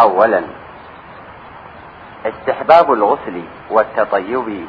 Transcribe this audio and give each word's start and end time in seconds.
أولا 0.00 0.42
استحباب 2.26 2.92
الغسل 2.92 3.42
والتطيب 3.70 4.66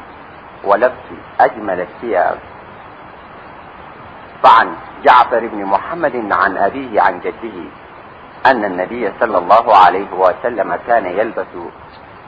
ولبس 0.64 1.06
أجمل 1.40 1.80
السياب 1.80 2.38
فعن 4.42 4.76
جعفر 5.04 5.46
بن 5.46 5.64
محمد 5.64 6.32
عن 6.32 6.56
أبيه 6.56 7.00
عن 7.00 7.20
جده 7.20 7.70
أن 8.46 8.64
النبي 8.64 9.12
صلى 9.20 9.38
الله 9.38 9.76
عليه 9.76 10.08
وسلم 10.12 10.74
كان 10.86 11.06
يلبس 11.06 11.46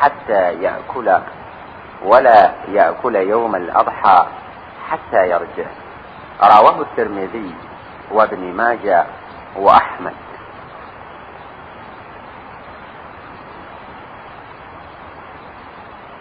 حتى 0.00 0.42
يأكل 0.64 1.08
ولا 2.06 2.40
يأكل 2.70 3.14
يوم 3.16 3.52
الأضحى 3.56 4.20
حتى 4.88 5.20
يرجع 5.32 5.68
رواه 6.42 6.78
الترمذي 6.86 7.50
وابن 8.14 8.42
ماجة 8.56 9.00
وأحمد 9.58 10.16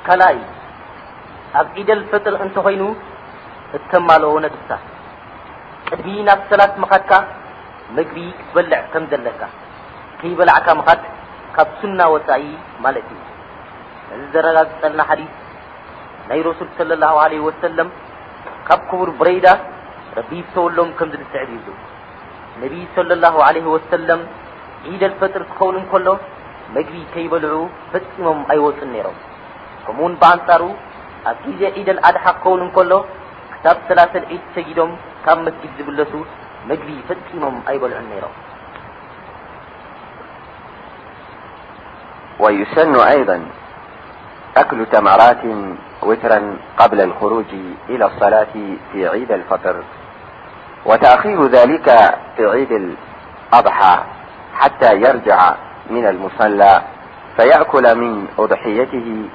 لي 0.10 0.40
أب 1.56 1.68
عد 1.78 1.90
الفطر 1.90 2.34
أنتين 2.44 2.84
تمل 3.94 4.24
ن 4.44 4.46
نف 6.28 6.40
سلث 6.50 6.74
مخت 6.84 7.12
مقب 7.98 8.16
تبلع 8.54 8.82
م 8.94 8.96
ل 9.26 10.30
بلعك 10.42 10.68
م 10.80 10.82
سن 11.82 12.00
و 12.14 12.16
مت 12.84 13.10
እዚ 14.16 14.22
ዘረጋፀለና 14.34 15.02
ዲ 15.20 15.22
ናይ 16.30 16.40
ረሱል 16.50 16.92
ى 17.02 17.40
ع 17.44 17.86
ካብ 18.68 18.80
ክቡር 18.90 19.10
ብሬይዳ 19.20 19.48
ረቢ 20.18 20.32
ዝተወሎም 20.46 20.90
ከም 21.00 21.10
ስዕብ 21.32 21.50
ይብሉ 21.56 21.70
ነቢ 22.62 22.74
ع 22.94 22.96
ዒደል 24.94 25.14
ፈጥሪ 25.24 25.44
ክኸውን 25.50 25.78
እከሎ 25.82 26.08
መግቢ 26.76 26.94
ከይበልዑ 27.14 27.58
ፈፂሞም 27.92 28.40
ኣይወፅን 28.54 28.90
ነይሮም 28.96 29.18
ከምኡውን 29.86 30.14
ብንፃር 30.22 30.62
ኣብ 31.30 31.38
ጊዜ 31.46 31.62
ዒደል 31.80 32.00
ኣድሓ 32.08 32.26
ክኸውን 32.42 32.64
እከሎ 32.68 32.92
ክሳብ 33.54 33.78
ሰላሰዒድ 33.90 34.44
ሸጊዶም 34.56 34.92
ካብ 35.26 35.38
መስጊድ 35.46 35.72
ዝብለሱ 35.80 36.14
መግቢ 36.72 36.90
ፈፂሞም 37.10 37.56
ኣይበልዑ 37.70 38.02
ነይሮም 38.12 38.34
ሰ 42.74 43.66
أكل 44.58 44.86
تمرات 44.86 45.44
وترا 46.04 46.58
قبل 46.78 47.02
الخروج 47.02 47.46
إلى 47.90 48.06
الصلاة 48.06 48.48
في 48.94 49.08
عيد 49.08 49.32
الفطر 49.32 49.76
وتأخير 50.86 51.48
ذلك 51.48 51.88
في 52.38 52.46
عيد 52.46 52.72
الأضحى 52.72 54.00
حتى 54.56 54.94
يرجع 54.96 55.56
من 55.90 56.08
المصلى 56.08 56.82
فيأكل 57.40 57.96
من 57.96 58.28
أضحيته 58.40 59.26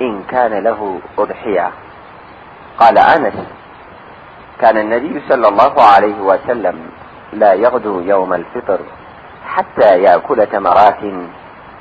إن 0.00 0.22
كان 0.22 0.52
له 0.64 1.00
أضحية 1.18 1.70
قال 2.78 2.98
أنس 2.98 3.34
كان 4.60 4.78
النبي 4.78 5.22
صلى 5.28 5.48
الله 5.48 5.74
عليه 5.96 6.20
وسلم 6.20 6.76
لا 7.32 7.54
يغدو 7.54 8.00
يوم 8.00 8.32
الفطر 8.34 8.78
حتى 9.46 9.90
يأكل 10.02 10.46
تمرات 10.46 11.02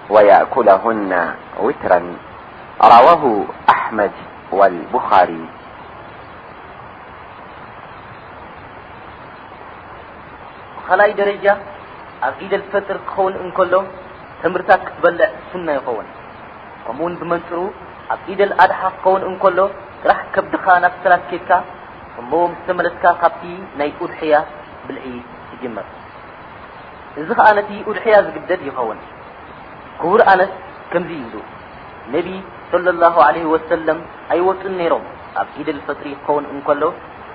ويأكلهن 0.09 1.33
وترا 1.59 2.01
رواه 2.83 3.23
أحمድ 3.71 4.11
والبخار 4.51 5.29
ብخلይ 10.85 11.11
درج 11.19 11.45
ኣብ 12.27 12.35
ኢደል 12.45 12.63
ፈጥر 12.73 12.97
ክوን 13.11 13.33
እل 13.41 13.73
ምርታ 14.53 14.69
ትበልع 14.85 15.27
ن 15.65 15.69
ይوን 15.77 16.07
ከኡ 16.85 16.97
ብመنፅሩ 17.21 17.57
ኣብ 18.13 18.19
ኢደ 18.31 18.41
ድح 18.71 18.81
ክ 19.03 19.05
እل 19.15 19.59
ራح 20.09 20.19
كድኻ 20.35 20.65
ላ 21.11 21.15
ኬካ 21.29 21.49
ተመለካ 22.65 23.03
ካ 23.21 23.25
ይ 23.41 23.91
أድحያ 24.05 24.33
ብلع 24.87 25.03
تር 25.59 25.77
እዚ 27.19 27.29
أድحያ 27.91 28.11
ዝግደድ 28.25 28.61
يوን 28.69 28.99
ቡር 32.13 32.29
ይ 32.35 32.39
صلى 32.73 32.89
الله 32.93 33.15
عليه 33.27 33.45
وسلم 33.53 33.97
أيوط 34.33 34.61
نيرم 34.81 35.03
إ 35.41 35.43
فطر 35.87 36.07
ون 36.35 36.43
كل 36.67 36.81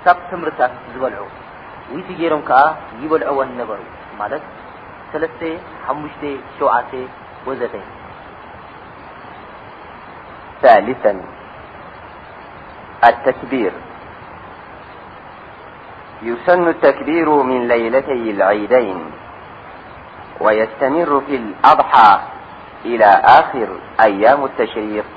ب 0.04 0.06
تمر 0.30 0.48
بلع 0.94 1.20
ت 2.06 2.08
يرم 2.22 2.42
يبلعو 3.02 3.38
نبر 3.60 3.78
وي 4.20 4.36
ثالثا 10.64 11.12
التكبير 13.08 13.72
يسن 16.28 16.66
التكبير 16.76 17.28
من 17.50 17.60
ليلتي 17.74 18.24
العيدين 18.36 18.98
ويستمر 20.44 21.10
في 21.26 21.34
الأضحى 21.42 22.12
إلى 22.90 23.08
آخر 23.40 23.68
أيام 24.08 24.40
التشريق 24.50 25.10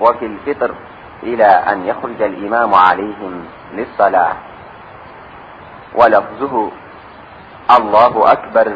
وفي 0.00 0.26
الفطر 0.26 0.74
إلى 1.22 1.44
أن 1.70 1.86
يخرج 1.86 2.22
الإيمام 2.22 2.74
عليهم 2.74 3.32
للصلاة 3.74 4.34
ولفظه 5.94 6.70
الله 7.78 8.32
أكبر 8.32 8.72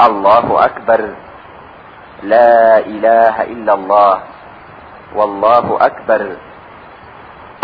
الله 0.00 0.64
أكبر 0.64 1.00
لا 2.22 2.78
إله 2.78 3.42
إلا 3.42 3.72
الله 3.74 4.18
والله 5.14 5.78
أكبر 5.80 6.22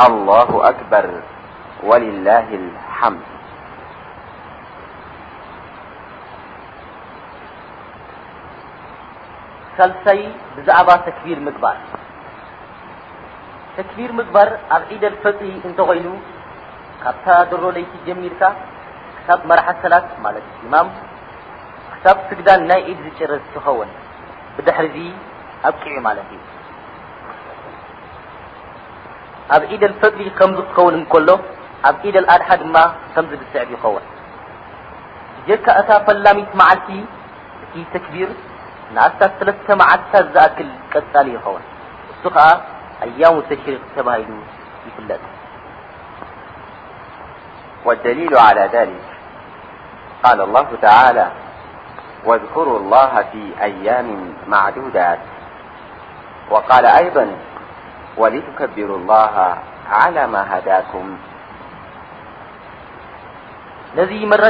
الله 0.06 0.50
أكبر 0.70 1.06
ولله 1.88 2.48
الحمد 2.62 3.26
ተكቢر 13.78 14.10
ምقባر 14.18 14.48
ኣብ 14.76 14.82
عደلፈፅሪ 14.96 15.48
እኮይኑ 15.68 16.06
ካ 17.02 17.06
ይ 17.82 17.86
ጀሚካ 18.06 18.40
መራحሰላት 19.50 20.04
ብ 20.72 20.82
ስግዳን 22.28 22.60
ናይ 22.70 22.80
عድ 22.90 22.98
ዝጭረ 23.06 23.30
ን 23.88 23.90
ኣቂع 24.64 24.78
ዩ 26.02 26.38
ኣብ 29.56 29.62
عደ 29.72 29.84
ፈፅ 30.02 30.18
ከን 30.76 31.00
እل 31.20 31.28
ኣብ 31.88 31.96
ደድح 32.14 32.30
ስع 33.54 33.62
ይን 35.48 35.58
ك 35.66 35.68
እታ 35.80 35.90
ፈلሚት 36.06 36.52
ዓ 36.66 36.70
እ 37.78 37.82
ተቢر 37.94 38.28
ታት 38.96 39.22
ተ 39.66 39.78
መዓትታ 39.80 40.12
ዝأል 40.32 40.68
ቀل 41.12 41.28
ይን 41.34 41.42
ر 43.08 43.10
والدليل 47.86 48.32
على 48.48 48.62
ذلك 48.74 49.04
قال 50.24 50.38
الله 50.48 50.68
تعالى 50.86 51.26
واذكروا 52.28 52.78
الله 52.80 53.12
في 53.32 53.42
أيام 53.70 54.08
معدودات 54.54 55.20
وقال 56.52 56.84
أيضا 57.02 57.26
ولتكبروا 58.20 58.96
الله 58.98 59.34
على 59.90 60.22
ما 60.34 60.42
هداكم 60.56 61.04
ن 63.96 63.98
مر 64.32 64.42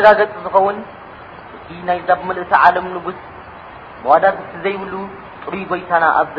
ون 0.67 0.77
ب 1.69 2.21
ملة 2.29 2.53
علم 2.65 2.85
ن 2.95 2.97
مو 4.05 4.15
يل 4.65 4.95
ري 5.53 5.63
يتن 5.75 6.05
رب 6.05 6.39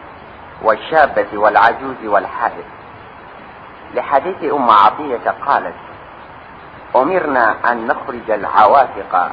والشابةوالعجوز 0.63 2.05
والحا 2.05 2.51
لحديث 3.95 4.53
أم 4.53 4.69
عطية 4.69 5.27
قالت 5.45 5.75
أمرنا 6.95 7.71
أن 7.71 7.87
نخرج 7.87 8.31
العوافق 8.31 9.31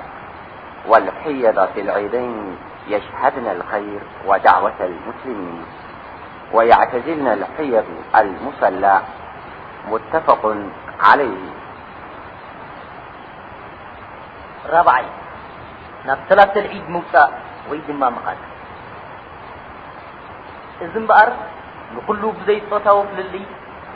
والحيض 0.88 1.68
في 1.74 1.80
العيدين 1.80 2.56
يشهدنا 2.88 3.52
الخير 3.52 4.00
ودعوة 4.26 4.72
المسلمين 4.80 5.62
ويعتزلنا 6.52 7.34
الحيض 7.34 7.84
المسلى 8.16 9.00
متفق 9.88 10.56
عليه 11.00 11.50
እዚ 20.84 20.94
እምበኣር 21.02 21.28
ንኩሉ 21.94 22.22
ብዘይፆወታዊ 22.38 22.98
ፍልሊይ 23.14 23.44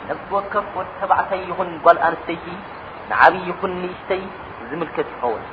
ነብዝወከፍ 0.07 0.67
ወ 0.77 0.81
ተባዕታይ 0.99 1.41
ይኹን 1.49 1.69
ጓል 1.83 1.97
ኣንስተይቲ 2.07 2.45
ንዓብዪ 3.09 3.35
ይኩን 3.51 3.71
ንእሽተይ 3.81 4.21
ዝምልከት 4.69 5.07
ይኸውን 5.13 5.43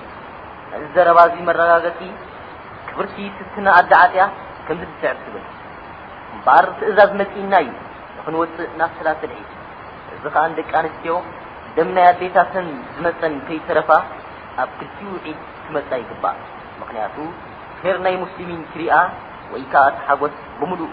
ነዚ 0.71 0.83
ዘረባ 0.95 1.19
እዙ 1.29 1.37
መረጋገፂ 1.49 2.01
ክብርቲ 2.89 3.17
ትትነ 3.37 3.67
ኣዳዓጢያ 3.81 4.25
ከምዚ 4.67 4.83
ድስዕር 4.93 5.17
ትብል 5.25 5.45
እምበኣር 6.33 6.67
ትእዛዝ 6.81 7.11
መፅእና 7.21 7.53
እዩ 7.67 7.71
ንክንወፅእ 8.17 8.69
ና 8.81 8.89
ስላተድሒት 8.97 9.51
እዚ 10.17 10.23
ከዓ 10.35 10.45
ንደቂ 10.55 10.71
ኣንስትዮ 10.83 11.15
ደምናይ 11.77 12.07
ኣዴታትን 12.13 12.67
ዝመፀን 12.95 13.35
ከይተረፋ 13.51 13.91
ኣብ 14.65 14.71
ክልት 14.81 14.99
ውዒድ 15.15 15.39
ትመፃ 15.69 15.91
ይግባእ 16.03 16.39
ምክንያቱ 16.81 17.17
ፌር 17.83 17.97
ናይ 18.07 18.15
ሙስልሚን 18.25 18.61
ክርኣ 18.73 18.93
ወይከዓ 19.55 19.85
ተሓጎስ 19.99 20.35
ብምሉእ 20.59 20.93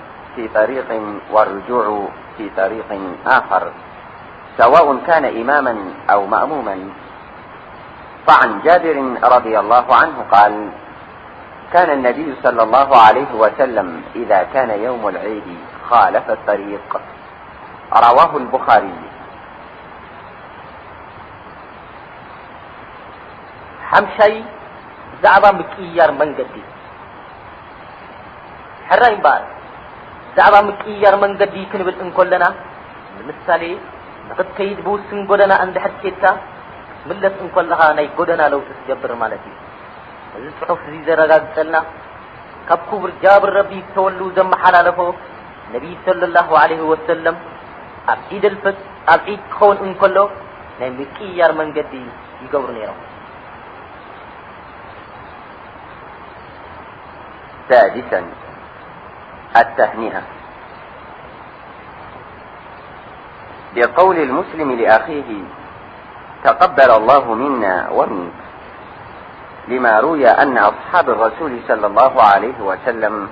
في 0.35 0.47
طريق 0.47 1.01
والرجوع 1.31 2.07
في 2.37 2.49
طريق 2.57 2.99
آخر 3.27 3.63
سواء 4.57 4.97
كان 5.07 5.25
إماما 5.25 5.77
أو 6.09 6.25
مأموما 6.25 6.77
فعن 8.27 8.61
جابر 8.65 8.97
رضي 9.23 9.59
الله 9.59 9.85
عنه 9.95 10.17
قال 10.31 10.69
كان 11.73 11.89
النبي 11.97 12.35
صلى 12.43 12.63
الله 12.63 12.89
عليه 12.97 13.31
وسلم 13.33 14.01
إذا 14.15 14.43
كان 14.53 14.69
يوم 14.79 15.07
العيد 15.07 15.47
خالف 15.89 16.29
الطريق 16.29 17.01
رواه 17.95 18.37
البخاريع 18.37 19.01
ብዛዕባ 30.33 30.55
ምቅያር 30.67 31.15
መንገዲ 31.23 31.55
ክንብል 31.71 31.95
እንከለና 32.03 32.45
ንምሳሌ 33.15 33.63
ንክትከይድ 34.27 34.77
ብውስን 34.85 35.19
ጎደና 35.29 35.53
እንድሕድሸድካ 35.63 36.23
ምለስ 37.07 37.35
እንከልኻ 37.45 37.79
ናይ 37.97 38.07
ጎደና 38.17 38.41
ለውጢ 38.53 38.67
ትጀብር 38.77 39.11
ማለት 39.21 39.43
እዩ 39.49 39.55
እዚ 40.39 40.45
ፅሑፍ 40.59 40.81
እዙ 40.91 40.97
ዘረጋግፀልና 41.07 41.77
ካብ 42.69 42.81
ክቡር 42.89 43.11
ጃብር 43.23 43.51
ረቢ 43.59 43.71
ተወል 43.95 44.19
ዘመሓላለፎ 44.37 44.99
ነቢ 45.73 45.85
ስለ 46.05 46.21
ላه 46.35 46.49
ለ 46.71 46.81
ወሰለም 46.91 47.37
ኣብ 48.13 48.19
ዒድ 48.35 48.45
ልፍጥ 48.53 48.77
ኣብ 49.13 49.21
ዒድ 49.31 49.39
ክኸውን 49.53 49.77
እንከሎ 49.87 50.17
ናይ 50.81 50.89
ምቅያር 50.99 51.51
መንገዲ 51.61 51.93
ይገብሩ 52.43 52.69
ነይሮም 52.77 52.99
ሳዲሰ 57.71 58.11
بقول 63.75 64.17
المسلم 64.17 64.69
لأخيه 64.71 65.29
تقبل 66.43 66.91
الله 66.91 67.33
منا 67.33 67.75
ومنك 67.97 68.33
لما 69.67 69.99
روي 69.99 70.25
أن 70.27 70.57
أصحاب 70.57 71.09
الرسول 71.09 71.51
صلى 71.67 71.85
الله 71.87 72.13
عليه 72.33 72.59
وسلم 72.63 73.27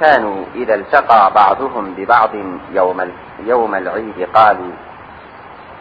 كانوا 0.00 0.38
إذا 0.54 0.74
التقى 0.74 1.22
بعضهم 1.34 1.84
ببعض 1.96 2.30
يوم 3.50 3.74
العيد 3.74 4.28
قالوا 4.34 4.72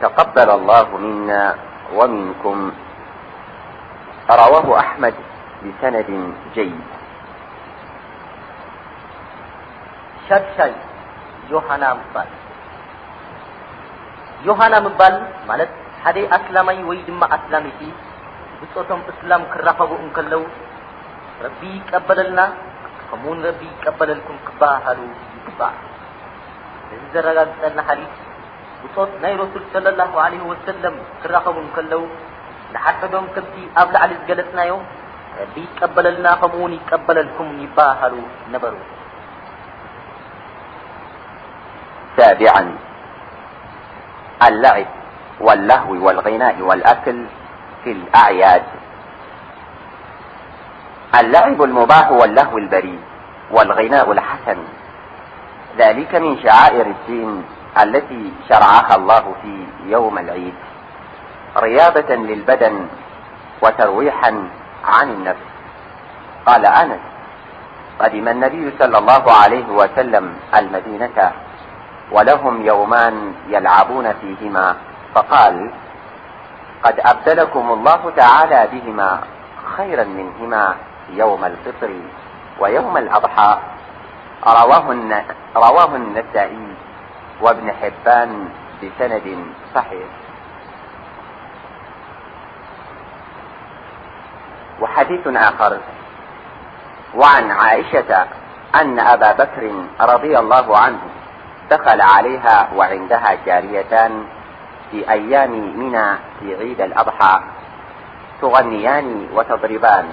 تقبل 0.01 0.50
الله 0.50 0.98
منا 0.98 1.55
ومنكم 1.98 2.72
رواه 4.31 4.79
أحمد 4.79 5.13
بسند 5.63 6.10
جيد 6.55 6.79
ሻድሻይ 10.29 10.72
ዮሃና 11.51 11.84
ምባል 12.00 12.29
ዮሃና 14.48 14.74
ምባል 14.86 15.15
ማለት 15.50 15.72
ሓደ 16.03 16.17
ኣስላማይ 16.38 16.79
ወይ 16.89 16.98
ድማ 17.07 17.22
ኣስላሚ 17.36 17.67
ብፆቶም 18.60 19.01
እስላም 19.12 19.41
ክራኸቡ 19.53 19.91
እንከለዉ 20.05 20.41
ረቢ 21.46 21.62
ይቀበለልና 21.77 22.41
ከምኡውን 23.10 23.39
ረቢ 23.48 23.62
ይቀበለልኩም 23.74 24.38
ክባሃሉ 24.48 25.00
ይግባእ 25.38 25.75
እዚ 26.96 27.00
ዘረጋግፀልናሓሊት 27.13 28.15
ውፆት 28.84 29.12
ናይ 29.24 29.34
ረሱል 29.43 29.63
ስለ 29.75 29.86
ላ 30.01 30.10
ለ 30.36 30.41
ወሰለም 30.51 30.96
ክራኸቡ 31.22 31.57
እከለዉ 31.69 32.01
ንሓሕዶም 32.74 33.27
ከምቲ 33.38 33.55
ኣብ 33.84 33.88
ላዕሊ 33.96 34.12
ዝገለፅናዮ 34.22 34.75
ረቢ 35.39 35.55
ይቀበለልና 35.69 36.27
ከምኡውን 36.43 36.75
ይቀበለልኩም 36.79 37.50
ይባሃሉ 37.65 38.15
ነበሩ 38.55 38.75
اللعب 42.17 44.86
واللهو 45.41 45.91
والغناء 46.05 46.57
والأكل 46.62 47.24
في 47.83 47.91
الأعياد 47.97 48.63
اللعب 51.19 51.59
المباح 51.62 52.12
واللهو 52.12 52.57
البريد 52.57 53.00
والغناء 53.51 54.12
الحسن 54.17 54.59
ذلك 55.77 56.15
من 56.24 56.38
شعائر 56.43 56.86
الدين 56.95 57.31
التي 57.83 58.24
شرعها 58.50 58.95
الله 58.97 59.25
في 59.41 59.53
يوم 59.93 60.15
العيد 60.17 60.55
رياضة 61.57 62.09
للبدن 62.15 62.74
وترويحا 63.63 64.31
عن 64.86 65.09
النفس 65.09 65.45
قال 66.45 66.65
أنس 66.65 67.00
قدم 68.00 68.27
النبي 68.27 68.74
صلى 68.79 68.97
الله 68.97 69.31
عليه 69.31 69.67
وسلم 69.69 70.33
المدينة 70.59 71.31
ولهم 72.11 72.65
يومان 72.65 73.33
يلعبون 73.47 74.13
فيهما 74.21 74.75
فقال 75.15 75.71
قد 76.83 76.99
أبدلكم 76.99 77.71
الله 77.71 78.11
تعالى 78.15 78.69
بهما 78.79 79.19
خيرا 79.77 80.03
منهما 80.03 80.75
يوم 81.09 81.45
الفطر 81.45 81.89
ويوم 82.59 82.97
الأضحاء 82.97 83.61
رواه 85.57 85.85
النسائي 85.95 86.67
وابن 87.41 87.71
حبان 87.81 88.49
بسند 88.83 89.45
صحيح 89.75 90.07
وحديث 94.81 95.27
آخر 95.27 95.77
وعن 97.15 97.51
عائشة 97.51 98.27
أن 98.75 98.99
أبا 98.99 99.31
بكر 99.33 99.71
رضي 100.01 100.39
الله 100.39 100.77
عنه 100.77 100.99
دخل 101.69 102.01
عليها 102.01 102.69
وعندها 102.77 103.33
جاريتان 103.45 104.24
في 104.91 105.12
أيام 105.12 105.51
منى 105.79 106.07
في 106.39 106.47
عيد 106.59 106.81
الأضحى 106.81 107.41
تغنيان 108.41 109.27
وتضربان 109.36 110.05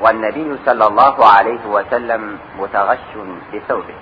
والنبي 0.00 0.58
صلى 0.66 0.84
الله 0.86 1.16
عليه 1.26 1.64
وسلم 1.74 2.38
متغش 2.58 3.10
بثوبه 3.54 3.94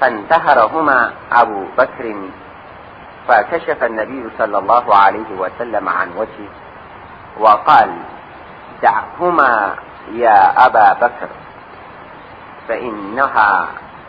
فانتهرهما 0.00 0.98
أبو 1.32 1.64
بكر 1.78 2.06
فكشف 3.28 3.84
النبي 3.84 4.22
صلى 4.38 4.58
الله 4.58 4.94
عليه 4.96 5.30
وسلم 5.38 5.88
عن 5.88 6.08
وجه 6.18 6.48
وقال 7.38 7.90
دعهما 8.82 9.74
يا 10.12 10.66
أبا 10.66 10.92
بكر 10.92 11.28
فإنها 12.68 13.68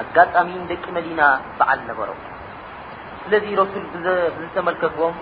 ኣጋጣሚን 0.00 0.62
ደቂ 0.72 0.84
መዲና 0.96 1.22
በዓል 1.58 1.80
ነበሮ 1.90 2.10
ስለዚ 3.22 3.46
ረሱል 3.60 3.84
ብዝተመልከትዎም 4.38 5.16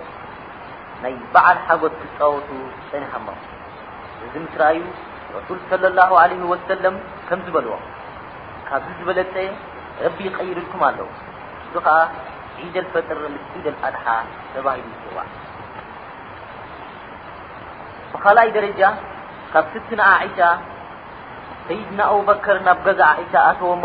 ናይ 1.03 1.15
በዓል 1.35 1.59
ሓጎት 1.69 1.95
ክፃወቱ 2.03 2.49
ፀኒሐማ 2.91 3.29
እዚ 4.27 4.35
ምስ 4.45 4.55
ርኣዩ 4.61 4.81
ረሱል 5.37 5.85
ላه 5.99 6.11
ع 6.23 6.49
ወሰለም 6.53 6.97
ከምዝበልዎ 7.29 7.75
ካብዚ 8.69 8.87
ዝበለፀ 8.99 9.35
ረቢ 10.05 10.19
ይቀይርልኩም 10.29 10.83
ኣለዉ 10.89 11.09
እዚ 11.67 11.75
ከዓ 11.87 11.97
ዒደል 12.65 12.87
ፈጥር 12.95 13.19
ምስኢደል 13.35 13.77
ኣድሓ 13.89 14.05
ተባሂሉ 14.55 14.89
ይፅዋዕ 14.95 15.29
ብካይ 18.13 18.49
ደረጃ 18.59 18.83
ካብ 19.53 19.67
ስትና 19.73 20.03
ሳ 20.39 20.49
ሰይድና 21.67 22.01
ኣብበከር 22.13 22.57
ናብ 22.67 22.79
ገዛ 22.87 23.01
ሳ 23.33 23.43
ኣተዎሞ 23.51 23.85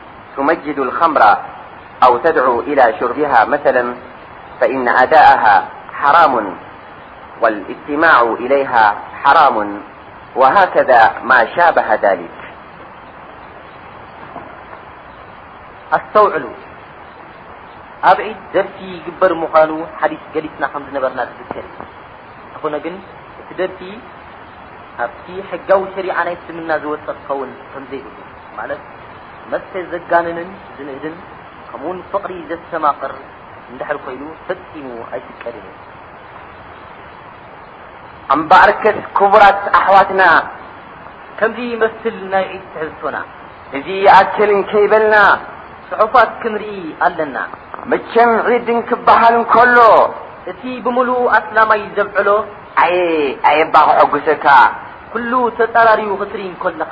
تمجد 0.37 0.79
الخمر 0.79 1.21
أو 2.03 2.17
تدعو 2.17 2.59
إلى 2.59 2.85
شربها 2.99 3.45
مثلا 3.45 3.95
فإن 4.61 4.87
أداءها 4.87 5.65
حرام 5.93 6.57
والاستماع 7.41 8.21
إليها 8.21 8.85
حرام 9.23 9.81
وهكذا 10.35 11.13
ما 11.23 11.45
شابه 11.55 11.93
ذلك 11.95 12.31
اتوعل 15.93 16.45
بعد 18.03 18.35
دري 18.53 19.01
يقبر 19.07 19.33
مان 19.33 19.71
حث 20.01 20.37
نا 20.61 20.67
نبرنا 20.95 21.23
تر 21.25 21.65
ن 22.71 22.75
ن 22.85 22.97
ت 23.47 23.51
دري 23.61 23.91
حو 25.67 25.81
شريع 25.95 26.17
سمن 26.47 26.71
وون 26.71 27.51
ي 28.75 29.00
መተ 29.51 29.71
ዘጋንንን 29.91 30.49
ዝንእድን 30.77 31.15
ከምኡውን 31.69 31.99
ፍቕሪ 32.11 32.31
ዘሰማቕር 32.49 33.13
እንዳሕሪ 33.71 33.97
ኮይኑ 34.05 34.23
ፈፂሙ 34.47 34.87
ኣይስቀድን 35.15 35.67
ኣንበእርከስ 38.33 38.97
ክቡራት 39.17 39.61
ኣሕዋትና 39.79 40.23
ከምዚ 41.39 41.59
መስል 41.81 42.17
ናይ 42.33 42.43
ዒት 42.51 42.65
ትሕቶና 42.75 43.17
እዙ 43.77 43.87
ኣክልንከይበልና 44.17 45.15
ፅሑፋት 45.89 46.31
ክንርኢ 46.41 46.77
ኣለና 47.07 47.37
መቸም 47.91 48.31
ርድን 48.49 48.79
ክበሃል 48.89 49.35
እንከሎ 49.39 49.79
እቲ 50.51 50.61
ብምሉእ 50.85 51.23
ኣስላማይ 51.37 51.81
ዘብዕሎ 51.97 52.29
ኣየ 52.83 52.95
ኣየ 53.49 53.59
ኣባ 53.67 53.75
ክዐጉሰካ 53.89 54.45
ኩሉ 55.13 55.31
ተፃራርዩ 55.57 56.09
ክትርኢ 56.21 56.45
እንከልለኻ 56.51 56.91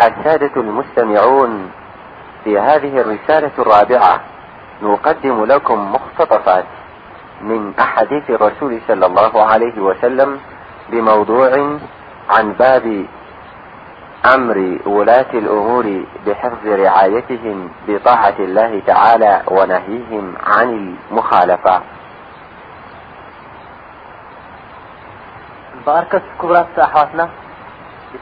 السادة 0.00 0.50
المستمعون 0.60 1.70
في 2.44 2.58
هذه 2.58 3.00
الرسالة 3.00 3.50
الرابعة 3.58 4.20
نقدم 4.82 5.44
لكم 5.44 5.92
مختطفات 5.92 6.64
من 7.42 7.72
أحاديث 7.80 8.30
الرسول 8.30 8.80
صلى 8.88 9.06
الله 9.06 9.42
عليه 9.44 9.80
وسلم 9.80 10.40
بموضوع 10.90 11.78
عن 12.30 12.52
باب 12.52 13.06
أمر 14.34 14.78
ولاة 14.86 15.26
الأمور 15.34 16.04
بحفظ 16.26 16.66
رعايتهم 16.66 17.70
بطاعة 17.88 18.34
الله 18.38 18.82
تعالى 18.86 19.42
ونهيهم 19.50 20.34
عن 20.46 20.96
المخالفة 21.10 21.80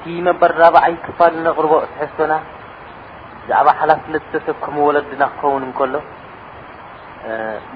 ت 0.03 0.07
بر 0.41 0.61
بع 0.75 0.85
ل 1.33 1.37
نقرب 1.47 1.73
تحن 2.01 2.33
ع 3.51 3.85
لفنت 3.89 4.47
كم 4.67 4.79
ولن 4.79 5.31
ون 5.43 5.65
ل 5.93 5.95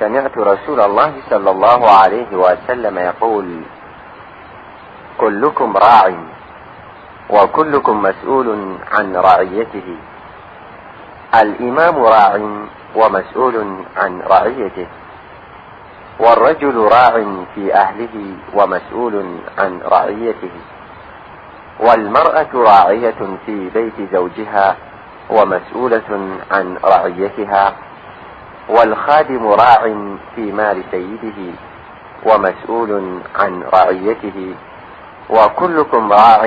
سمعت 0.00 0.34
رسول 0.50 0.78
الله 0.88 1.12
صلى 1.30 1.50
الله 1.54 1.80
عليه 2.02 2.30
وسلم 2.42 2.96
يقول 3.10 3.46
كلكم 5.20 5.68
راع 5.86 6.04
وكلكم 7.32 8.02
مسؤول 8.02 8.76
عن 8.92 9.16
رعيته 9.16 9.96
لإمام 11.42 11.96
راع 11.98 12.40
ومسول 12.96 13.74
عن 13.96 14.20
رعيتهوالرجل 14.32 16.78
راع 16.94 17.24
في 17.54 17.74
أهله 17.74 18.34
ومسول 18.54 19.24
عن 19.58 19.80
رعيه 19.80 20.34
والمرأة 21.80 22.54
راعية 22.54 23.14
في 23.46 23.68
بيت 23.74 24.12
زوجها 24.12 24.76
ومسؤولة 25.30 26.36
عن 26.50 26.76
رعيتها 26.84 27.72
والخادم 28.68 29.48
راع 29.48 29.82
في 30.34 30.52
مال 30.52 30.84
سيده 30.90 31.52
ومسؤول 32.26 33.20
عن 33.36 33.62
رعيته 33.72 34.54
وكلكم 35.30 36.12
راع 36.12 36.46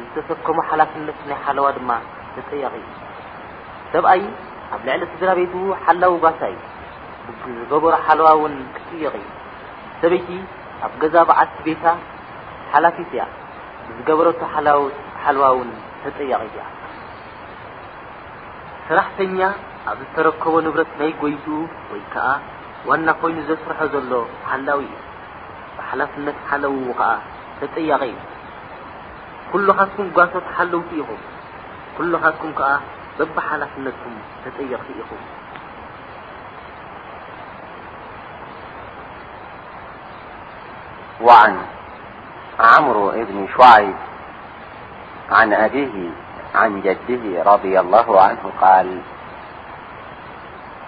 እዝሰከሞ 0.00 0.58
ሓላፍነት 0.68 1.18
ናይ 1.28 1.38
ሓዋ 1.44 1.66
ድማ 1.76 1.90
ተ 2.34 2.50
እዩ 2.68 2.84
ሰብኣይ 3.92 4.20
ኣብ 4.74 4.82
ዕሊ 4.94 5.02
ስድራ 5.12 5.30
ቤት 5.38 5.54
ሓላዊ 5.86 6.14
ባሳ 6.24 6.40
እዩ 7.30 7.34
ዝገበሮ 7.58 7.92
ሓዋ 8.06 8.26
ን 8.52 8.56
ፅ 8.74 8.86
እዩ 9.00 9.04
ሰበይቲ 10.02 10.28
ኣብ 10.88 10.92
ዛ 11.14 11.24
ዓቲ 11.42 11.54
ቤታ 11.66 11.84
ሓላፊት 12.72 13.10
እያ 13.16 13.20
ብዝበረ 13.98 14.28
ሓዋ 15.24 15.46
ን 15.68 15.70
ተቀት 16.04 16.18
እያ 16.26 16.34
ስራሕተኛ 18.88 19.38
ኣብ 19.92 20.00
ዝተረከቦ 20.06 20.54
ንት 20.66 20.90
ናይ 21.00 21.10
ጎይፅ 21.22 21.44
ወይከ 21.92 22.14
ዋና 22.88 23.08
ኮይኑ 23.20 23.38
ዘስርሖ 23.48 23.78
ዘሎ 23.92 24.12
ሓላዊ 24.50 24.80
እዩ 24.90 24.94
ብሓላፍነት 25.76 26.38
ሓለው 26.50 26.74
ተያቀ 27.74 28.00
እዩ 28.10 28.16
كل 29.52 29.66
ل 29.66 29.68
لم 29.68 29.74
بلن 30.16 30.72
ي 34.68 34.70
وعن 41.26 41.54
عمر 42.60 42.96
بن 43.14 43.48
شعيب 43.58 43.94
عن 45.30 45.52
أبيه 45.52 46.10
عن 46.54 46.80
جده 46.82 47.42
رضي 47.52 47.80
الله 47.80 48.20
عنه 48.20 48.52
قال 48.60 49.00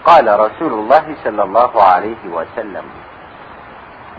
قال 0.05 0.41
رسول 0.41 0.73
الله 0.73 1.17
صلى 1.25 1.43
الله 1.43 1.83
عليه 1.83 2.27
وسلم 2.31 2.85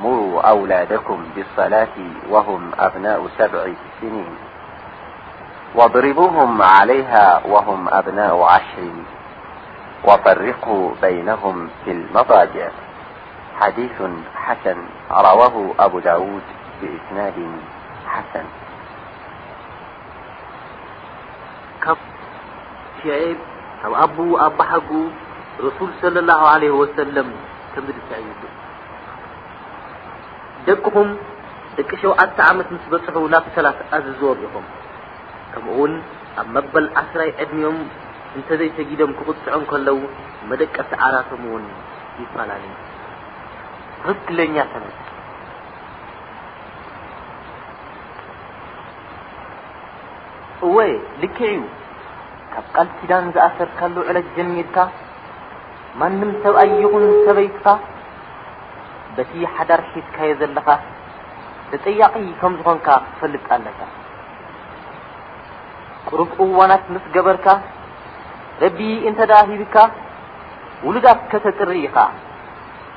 مروا 0.01 0.41
أولادكم 0.49 1.25
بالصلاة 1.35 1.95
وهم 2.29 2.71
أبناء 2.79 3.27
سبع 3.37 3.67
سنين 4.01 4.35
واضربوهم 5.75 6.61
عليها 6.61 7.41
وهم 7.45 7.87
أبناء 7.89 8.43
عشر 8.43 8.91
وفرقوا 10.03 10.91
بينهم 11.01 11.69
في 11.85 11.91
المطاجع 11.91 12.69
حديث 13.59 13.91
حسن 14.35 14.77
رواه 15.11 15.73
أبو 15.79 15.99
داود 15.99 16.41
بإسناد 16.81 17.49
حسن 18.07 18.45
ደቅኹም 30.67 31.09
ደቂ 31.77 31.89
ሸውዓተ 32.01 32.37
ዓመት 32.51 32.67
ምስ 32.73 32.83
በፅሑ 32.91 33.15
ናብ 33.33 33.45
ሰላ 33.57 33.67
ኣዝ 33.95 34.05
ዝወርኢኹም 34.19 34.65
ከምኡውን 35.53 35.93
ኣብ 36.41 36.47
መበል 36.55 36.85
ዓስራይ 37.01 37.29
ዕድሚኦም 37.43 37.77
እንተዘይሰጊዶም 38.37 39.11
ክቁፅዑን 39.17 39.63
ከለዉ 39.71 39.97
መደቀ 40.49 40.75
ስዓላቶም 40.91 41.43
ውን 41.51 41.65
ይፈላለዩ 42.21 42.71
ኽክለኛ 44.07 44.55
ሰነት 44.71 44.99
እወይ 50.67 50.91
ልክዕ 51.23 51.47
እዩ 51.55 51.63
ካብ 52.53 52.65
ቃል 52.75 52.87
ሲዳን 52.99 53.25
ዝኣሰርካሉ 53.35 53.95
ዕለት 54.11 54.27
ዘሚድካ 54.37 54.77
ማንም 55.99 56.31
ሰብኣይኹን 56.45 57.05
ሰበይትካ 57.27 57.67
በቲ 59.17 59.33
ሓዳር 59.55 59.81
ሒትካየ 59.93 60.31
ዘለካ 60.41 60.69
ተጠያቒ 61.71 62.13
ከም 62.41 62.53
ዝኾንካ 62.59 62.87
ክፈልጥ 63.11 63.45
ኣለካ 63.55 63.79
ቁሩብ 66.07 66.31
እዋናት 66.45 66.83
ምስ 66.93 67.05
ገበርካ 67.15 67.47
ረቢ 68.63 68.79
እንተዳ 69.09 69.31
ሂብካ 69.49 69.75
ውሉዳት 70.87 71.19
ከተጥርኢኻ 71.33 71.97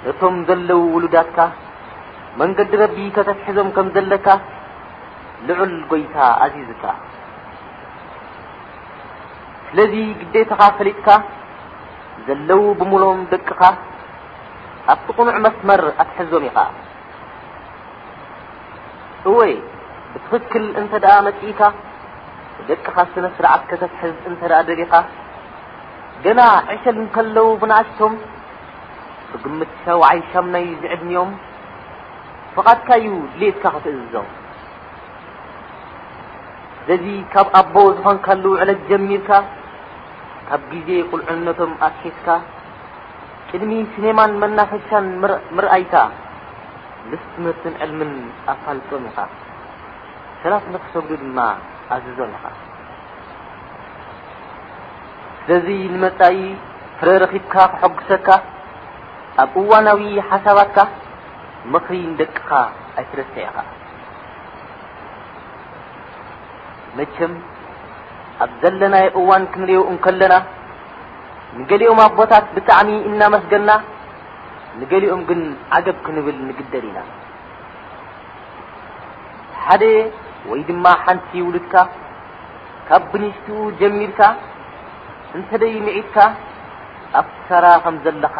ነቶም 0.06 0.36
ዘለዉ 0.48 0.80
ውሉዳትካ 0.96 1.38
መንገዲ 2.40 2.72
ረቢ 2.82 2.96
ከተትሒዞም 3.18 3.68
ከም 3.76 3.86
ዘለካ 3.96 4.28
ልዑል 5.50 5.74
ጎይታ 5.92 6.16
ኣዚዝካ 6.46 6.84
ስለዚ 9.68 9.94
ግዴታኻ 10.22 10.60
ፈሊጥካ 10.80 11.08
ዘለዉ 12.28 12.64
ብምሎም 12.80 13.18
ደቅኻ 13.34 13.60
ኣብ 14.92 14.98
ትቁኑዕ 15.06 15.36
መስመር 15.44 15.80
ኣትሕዞም 16.02 16.44
ኢኻ 16.48 16.58
እወይ 19.28 19.52
ብትኽክል 20.12 20.66
እንተ 20.80 20.92
መፅኢካ 21.26 21.60
ደቅኻ 22.68 22.94
ስነስርዓት 23.12 23.62
ከተትሕዝ 23.70 24.16
እ 24.30 24.34
ደሪኻ 24.68 24.92
ና 26.38 26.40
ዕሸል 26.74 26.98
ከለዉ 27.14 27.36
ብናእሽቶም 27.62 28.14
ብግምት 29.30 29.72
ሰይሻ 29.84 30.32
ናይ 30.54 30.66
ዝዕድንኦም 30.82 31.30
فቓትካዩ 32.54 33.06
ሌትካ 33.40 33.64
ክትእዝዞም 33.74 34.28
ዘዚ 36.88 37.06
ካብ 37.32 37.48
ኣቦ 37.60 37.74
ዝኮንካ 37.96 38.26
ዕለት 38.62 38.80
ጀሚርካ 38.90 39.30
ካብ 40.48 40.62
ግዜ 40.72 40.88
ቁልዕነቶም 41.10 41.72
ኣትሒዝካ 41.86 42.26
ቅድሚ 43.50 43.72
ሲኔማን 43.92 44.32
መናፈሻን 44.40 45.06
ምርኣይካ 45.56 45.94
ልስትምህርትን 47.10 47.74
ዕልምን 47.84 48.10
ኣፋልጦም 48.52 49.04
ኢኻ 49.10 49.18
ሰላፍንክሰጉሉ 50.42 51.16
ድማ 51.22 51.38
ኣዝዞም 51.94 52.32
ኢኻ 52.38 52.44
ስለዚ 55.44 55.66
ንመፃይ 55.94 56.36
ፍረረኺብካ 57.00 57.54
ክሐጉሰካ 57.74 58.28
ኣብ 59.44 59.54
እዋናዊ 59.62 60.02
ሓሳባትካ 60.28 60.78
ምክሪን 61.74 62.12
ደቅካ 62.20 62.50
ኣይትረሰ 63.00 63.32
ኢኻ 63.46 63.56
መቸም 67.00 67.32
ኣብ 68.44 68.52
ዘለናይ 68.62 69.06
እዋን 69.22 69.42
ክንሪእ 69.52 69.82
እንከለና 69.90 70.34
ንሊኦም 71.56 72.00
ኣቦታት 72.06 72.46
ብጣዕሚ 72.54 72.90
እናመስገና 73.10 73.70
ንሊኦም 74.80 75.20
ግን 75.28 75.40
ገብ 75.86 75.96
ክንብል 76.06 76.36
ንግደል 76.48 76.84
ኢና 76.90 76.98
ሓደ 79.66 79.82
ወይ 80.50 80.60
ድማ 80.68 80.84
ሓንቲ 81.04 81.30
ይውሉድካ 81.40 81.74
ካብ 82.88 83.02
ብንስትኡ 83.12 83.58
ጀሚርካ 83.80 84.20
እንተደይ 85.36 85.74
ምዒድካ 85.86 86.16
ኣብሰራ 87.22 87.66
ከ 87.84 87.88
ዘለካ 88.04 88.36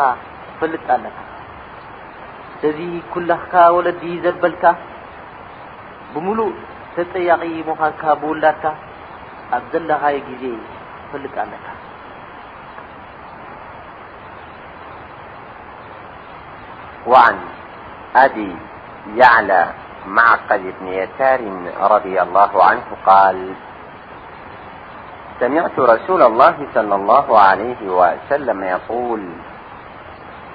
ፈልጥ 0.60 0.84
ኣለካ 0.96 1.18
ስለዚ 2.62 2.78
ኩለ 3.14 3.30
ወለዲ 3.76 4.02
ዘበልካ 4.26 4.64
ብምሉእ 6.12 6.54
ተጠق 6.96 7.40
ምን 7.68 7.90
ብውላድካ 8.22 8.64
ኣብ 9.58 9.64
ዘለካ 9.74 10.02
ዜ 10.44 10.54
ፈልጥ 11.12 11.34
ኣለካ 11.46 11.77
وعن 17.06 17.34
أبي 18.16 18.56
يعلى 19.16 19.68
معقد 20.06 20.74
بن 20.80 20.87
يسار 20.87 21.40
رضي 21.80 22.22
الله 22.22 22.64
عنه- 22.64 22.82
قال 23.06 23.54
سمعت 25.40 25.78
رسول 25.78 26.22
الله 26.22 26.56
صلى 26.74 26.94
الله 26.94 27.38
عليه 27.40 27.80
وسلم 27.82 28.62
يقول 28.64 29.22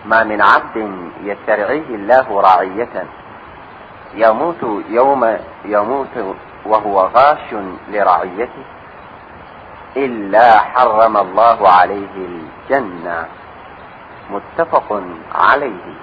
ما 0.06 0.24
من 0.24 0.42
عبد 0.42 1.10
يسترعيه 1.24 1.90
الله 1.96 2.42
رعية 2.42 2.96
يموت 4.14 4.64
يوم 4.90 5.38
يموت 5.66 6.16
وهو 6.66 7.00
غاش 7.16 7.48
لرعيته 7.92 8.66
إلا 9.98 10.60
حرم 10.60 11.18
الله 11.18 11.70
عليه 11.70 12.08
الجنة 12.30 13.26
متفق 14.34 15.02
عليه 15.36 16.03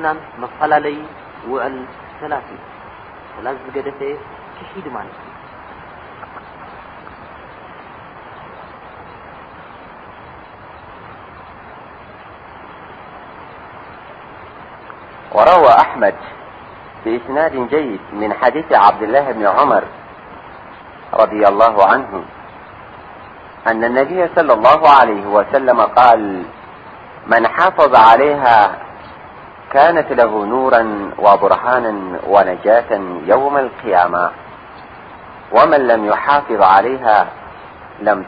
مفللي 0.42 0.98
ل 1.50 1.54
سلف 2.20 2.48
د 3.66 3.70
كد 3.76 3.88
ت 4.00 4.02
وروا 15.38 15.74
أحمد 15.84 16.18
بإسناد 17.04 17.54
جيد 17.74 18.02
من 18.22 18.30
حديث 18.40 18.68
عبدالله 18.86 19.26
بن 19.38 19.46
عمر 19.58 19.84
رضي 21.24 21.42
الله 21.52 21.76
عنه 21.92 22.10
أن 23.68 23.84
النبي-صلى 23.84 24.54
الله 24.54 24.90
عليه 24.90 25.26
وسلم-قال 25.28 26.44
من 27.28 27.48
حافظ 27.48 27.96
عليها 27.96 28.76
كانت 29.74 30.12
لهنورا 30.12 31.12
وبرهانا 31.20 32.20
ونجات 32.28 32.92
يوم 33.26 33.58
القيامة 33.58 34.32
ومن 35.52 35.88
لم 35.88 36.06
يحافظ 36.06 36.62
عليها 36.62 37.28
نولم 38.02 38.24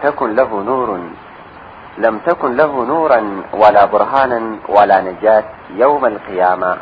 تكن 2.26 2.56
له 2.56 2.84
نورا 2.86 3.44
ولا 3.54 3.86
برهانا 3.86 4.56
ولا 4.70 5.02
نجاة 5.02 5.44
يوم 5.76 6.06
القيامة 6.06 6.78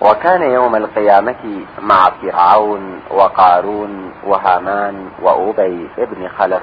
وكان 0.00 0.42
يوم 0.42 0.76
القيامة 0.76 1.64
مع 1.80 2.10
فرعون 2.22 3.00
وقارون 3.10 4.12
وهامان 4.24 5.08
وأوبي 5.22 5.88
بن 5.98 6.28
خلف 6.38 6.62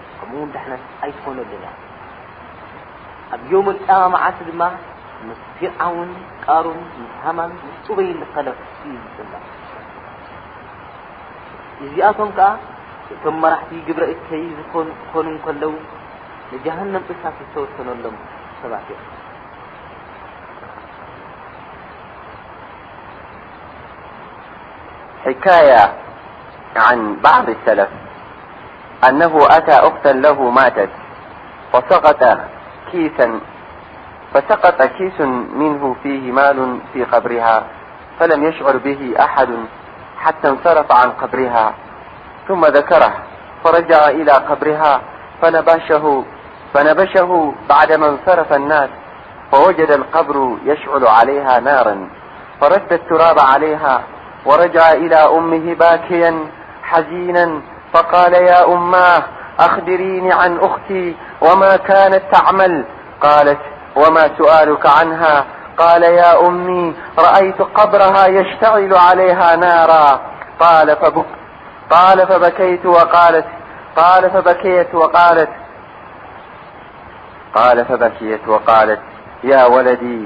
ح 0.21 1.01
ይኮነ 1.09 1.37
ኣብ 3.33 3.41
يم 3.53 3.67
معت 4.13 4.37
ድ 4.47 4.49
ፊرعን 5.59 6.09
ሩ 7.87 7.89
በይ 7.97 8.09
ለዩ 8.47 8.55
እዚኣቶም 11.85 12.29
እቶም 13.13 13.35
مራح 13.41 13.61
ر 13.99 14.01
እ 14.13 14.15
ኮኑ 15.11 15.27
ለዉ 15.61 15.73
جن 16.65 16.95
እሳ 17.13 17.23
ሎም 18.03 18.15
ሰ 18.59 18.63
ዮ 25.27 25.33
ة 25.45 25.51
ع 26.87 26.89
بعض 27.25 27.47
ሰف 27.65 27.91
أنه 29.09 29.45
أتى 29.51 29.71
أختا 29.71 30.09
له 30.13 30.49
ماتت 30.49 30.89
فسقط 34.39 34.83
كيس 34.83 35.21
منه 35.55 35.95
فيه 36.03 36.31
مال 36.31 36.79
في 36.93 37.03
قبرها 37.03 37.63
فلم 38.19 38.43
يشعر 38.43 38.77
به 38.77 39.13
أحد 39.19 39.49
حتى 40.17 40.49
انصرف 40.49 40.91
عن 40.91 41.11
قبرها 41.11 41.73
ثم 42.47 42.65
ذكره 42.65 43.13
فرجع 43.63 44.07
إلى 44.07 44.31
قبرها 44.31 45.01
فنبشه 46.73 47.53
بعد 47.69 47.91
ما 47.93 48.09
انصرف 48.09 48.53
الناس 48.53 48.89
فوجد 49.51 49.91
القبر 49.91 50.57
يشعل 50.65 51.07
عليها 51.07 51.59
نارا 51.59 52.09
فرد 52.61 52.93
التراب 52.93 53.39
عليها 53.39 54.03
ورجع 54.45 54.91
إلى 54.91 55.15
أمه 55.15 55.73
باكيا 55.73 56.39
حزينا 56.83 57.61
فقال 57.93 58.33
يا 58.33 58.65
أماه 58.73 59.23
أخبريني 59.59 60.33
عن 60.33 60.57
أختي 60.59 61.15
وما 61.41 61.77
كانت 61.77 62.23
تعمل 62.31 62.85
قالت 63.21 63.59
وما 63.95 64.29
سؤالك 64.37 64.85
عنها 64.87 65.45
قال 65.77 66.03
يا 66.03 66.47
أمي 66.47 66.95
رأيت 67.19 67.61
قبرها 67.61 68.27
يشتعل 68.27 68.93
عليها 68.93 69.55
نارا 69.55 70.19
اقال 70.61 70.95
فبيت 70.97 71.25
قال 73.97 74.29
فبكيت 77.85 78.47
وقالت 78.49 78.99
يا 79.43 79.65
ولدي 79.65 80.25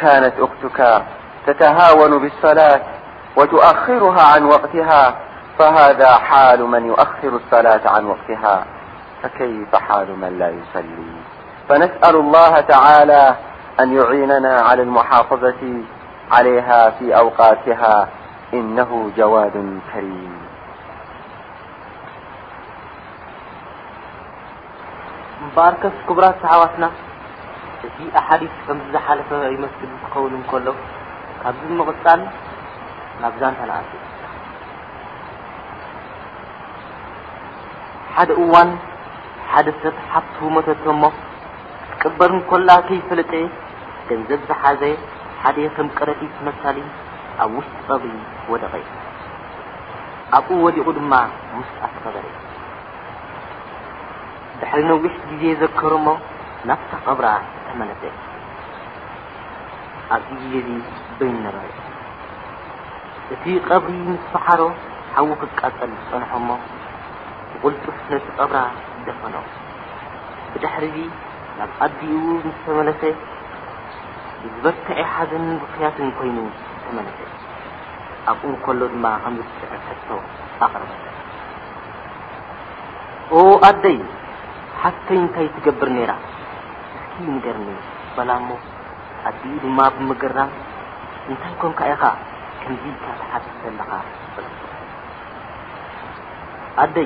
كانت 0.00 0.34
أختك 0.38 1.02
تتهاون 1.46 2.18
بالصلاة 2.18 2.80
وتؤخرها 3.36 4.22
عن 4.34 4.44
وقتها 4.44 5.14
فهذا 5.58 6.12
حال 6.18 6.60
من 6.64 6.86
يؤخر 6.86 7.28
الصلاة 7.36 7.80
عن 7.90 8.04
وقتها 8.06 8.64
فكيف 9.22 9.76
حال 9.76 10.18
من 10.18 10.38
لا 10.38 10.48
يصلي 10.50 11.12
فنسأل 11.68 12.16
الله 12.16 12.60
تعالى 12.60 13.34
أن 13.80 13.92
يعيننا 13.92 14.60
على 14.60 14.82
المحافظة 14.82 15.82
عليها 16.32 16.90
في 16.90 17.16
أوقاتها 17.18 18.08
إنه 18.54 19.10
جواد 19.16 19.80
كريم 19.94 20.32
نبرك 25.52 25.92
كبرت 26.08 26.46
حوتنا 26.46 26.90
حادث 28.14 28.50
م 28.78 28.80
حلف 29.06 29.28
يمسل 29.54 29.90
ون 30.22 30.42
كل 30.50 30.66
مقل 31.70 32.26
زنتن 33.40 33.70
ሓደ 38.18 38.30
እዋን 38.42 38.68
ሓደ 39.52 39.68
ሰብ 39.80 39.96
ሓፍት 40.10 40.36
መተቶ 40.56 40.84
ሞ 41.00 41.08
ክትቀበል 42.00 42.30
እንኮላ 42.36 42.68
ከይፈለጠ 42.88 43.32
ገንዘብ 44.08 44.40
ዝሓዘ 44.50 44.82
ሓደ 45.40 45.56
ከም 45.76 45.88
ቀረፊ 45.96 46.20
መሳሊ 46.46 46.78
ኣብ 47.44 47.50
ውሽጢ 47.56 47.74
ቐብሪ 47.88 48.12
ወደቀ 48.52 48.72
እዩ 48.82 48.88
ኣብኡ 50.38 50.56
ወዲቑ 50.66 50.86
ድማ 50.98 51.12
ሙስጣት 51.56 51.90
ቀበረእ 52.02 52.28
ድሕሪ 54.60 54.80
ነዊሕ 54.92 55.12
ግዜ 55.32 55.42
ዘከርሞ 55.62 56.06
ናፍታ 56.70 56.92
ቅብራ 57.06 57.26
ተመነተ 57.66 58.02
ኣብዚ 60.16 60.52
በይን 61.18 61.36
ነበረ 61.48 61.62
እቲ 63.36 63.44
ቐብሪ 63.68 63.92
ምስ 64.08 64.24
ፈሓሮ 64.32 64.62
ሓዊ 65.12 65.28
ክቃፀል 65.42 65.92
ዝፀንሐሞ 66.00 66.48
ቁልጡፍ 67.62 67.98
ነቲ 68.10 68.26
ቀብራ 68.38 68.58
ደፈነ 69.06 69.36
ብድሕር 70.52 70.84
ናብ 71.58 71.70
ኣዲኡ 71.84 72.14
ስተመለሰ 72.56 73.02
ብዝበተዐ 74.42 75.00
ሓዘን 75.14 75.44
ብክያትን 75.62 76.08
ኮይኑ 76.18 76.38
ዝተመለሰ 76.70 77.20
ኣብኡን 78.30 78.54
ከሎ 78.64 78.80
ድማ 78.94 79.06
ከስዕ 79.22 79.68
ሕቶ 79.88 80.08
ኣቅረበ 80.64 80.92
ኣደይ 83.68 83.98
ሓተይ 84.80 85.18
እንታይ 85.22 85.46
ትገብር 85.54 85.90
ነራ 85.98 86.12
ንስ 87.12 87.30
ንገርኒ 87.36 87.68
በላእሞ 88.16 88.50
ኣዲኡ 89.30 89.54
ድማ 89.62 89.78
ብምግራም 89.94 90.50
እንታይ 91.30 91.54
ከም 91.62 91.72
ከኢኻ 91.80 92.02
ከምዚ 92.60 92.84
ካተሓትት 93.04 93.54
ዘለካ 93.62 93.92
ደ 96.96 96.98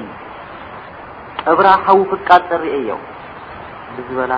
እብራሃዊ 1.53 2.01
ፍቃድ 2.11 2.43
ፅር 2.49 2.63
ዮ 2.89 2.95
ብዝበላ 3.97 4.33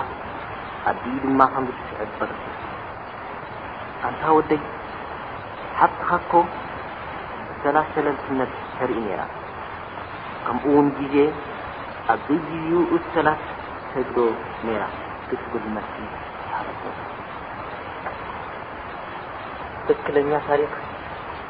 ኣኡ 0.89 0.97
ድማ 1.23 1.41
ከምስ 1.53 1.79
በ 2.19 2.27
ኣንታ 4.07 4.23
ወደይ 4.37 4.59
ሓቲ 5.79 5.93
ካኮ 6.09 6.31
ሰላሰለልትነት 7.63 8.53
ተርኢ 8.77 9.03
ራ 9.19 9.23
ከምኡውን 10.45 10.87
ዜ 11.13 11.25
ኣብዘዩኡሰላት 12.13 13.43
ተግዶ 13.91 14.17
ራ 14.81 14.85
ክል 15.51 15.65
መ 15.75 15.83
ረ 16.07 16.87
ክለኛ 20.05 20.31
ታሪክ 20.49 20.73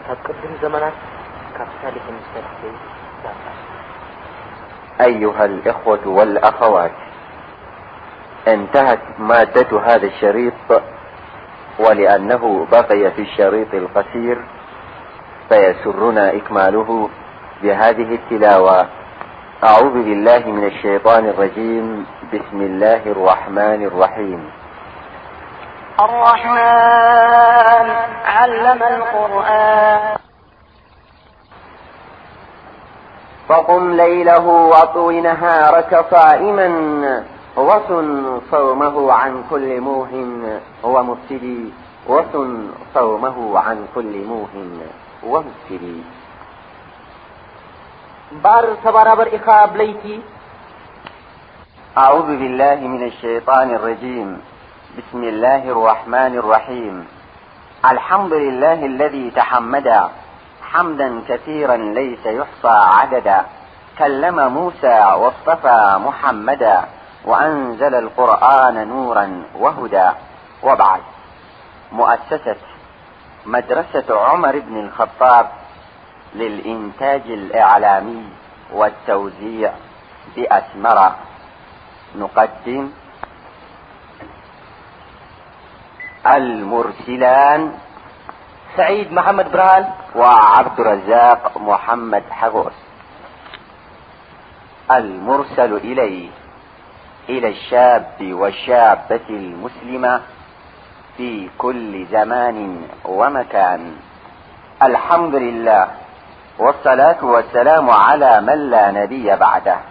ካብ 0.08 0.18
ቅድም 0.28 0.54
ዘመናት 0.64 0.98
ካብ 1.58 1.70
ሳሊክተ 1.82 2.44
أيها 5.06 5.46
الإخوة 5.46 6.00
والخوات 6.08 6.92
انتهت 8.48 9.00
مادة 9.20 9.80
هذا 9.86 10.06
الشريط 10.06 10.54
ولأنه 11.80 12.68
بقي 12.72 13.12
في 13.12 13.22
الشريط 13.22 13.74
القسير 13.74 14.40
فيسرنا 15.50 16.34
إكماله 16.36 17.10
بهذه 17.64 18.16
التلاوة 18.16 18.88
أعوذ 19.64 19.90
بالله 20.04 20.40
من 20.40 20.64
الشيان 20.68 21.26
الرجيم 21.30 22.06
بسم 22.34 22.62
الله 22.62 23.02
الرحمن 23.06 23.84
الرحيم 23.86 24.44
فقم 33.50 33.92
ليله 33.94 34.48
وطوي 34.48 35.22
نهارك 35.22 36.06
صائما 36.12 36.70
وصومهعن 37.58 38.42
كلمووصومه 38.52 39.14
عن 43.58 43.86
كل 43.96 44.26
موه 44.28 44.50
ومسأعذ 45.24 45.82
باله 52.44 52.82
من 52.94 53.02
الشيان 53.10 53.68
اريمبسم 53.84 55.22
اه 55.36 55.92
ارحمن 55.92 56.32
ارحيملمدللهالذيم 57.92 60.14
حمدا 60.74 61.10
كثيرا 61.30 61.78
ليس 61.78 62.26
يحصى 62.26 62.68
عددا 62.96 63.46
كلم 64.00 64.38
موسى 64.54 64.98
واصطفى 65.22 65.80
محمدا 66.08 66.78
وأنزل 67.26 67.94
القرآن 67.96 68.88
نورا 68.94 69.28
وهدى 69.64 70.10
وبعد 70.64 71.02
مؤسسة 71.92 72.56
مدرسة 73.46 74.08
عمر 74.28 74.60
بن 74.60 74.76
الخطاب 74.86 75.46
للإنتاج 76.36 77.22
الإعلامي 77.40 78.26
والتوزيع 78.78 79.72
بأسمرا 80.36 81.10
نقدم 82.16 82.86
المرسلان 86.28 87.62
سعيد 88.78 89.12
محمد 89.14 89.52
برهال 89.52 89.88
وعبد 90.16 90.80
الرزاق 90.80 91.52
محمد 91.58 92.24
حغوس 92.32 92.74
المرسل 94.92 95.74
إليه 95.74 96.30
إلى 97.30 97.48
الشاب 97.50 98.32
والشابة 98.34 99.22
المسلمة 99.30 100.22
في 101.18 101.50
كل 101.58 102.06
زمان 102.06 102.88
ومكان 103.06 103.96
الحمد 104.84 105.36
لله 105.36 105.88
والصلاة 106.60 107.26
والسلام 107.26 107.90
على 107.90 108.42
من 108.42 108.70
لا 108.70 108.92
نبي 108.92 109.36
بعدهوعاس 109.36 109.84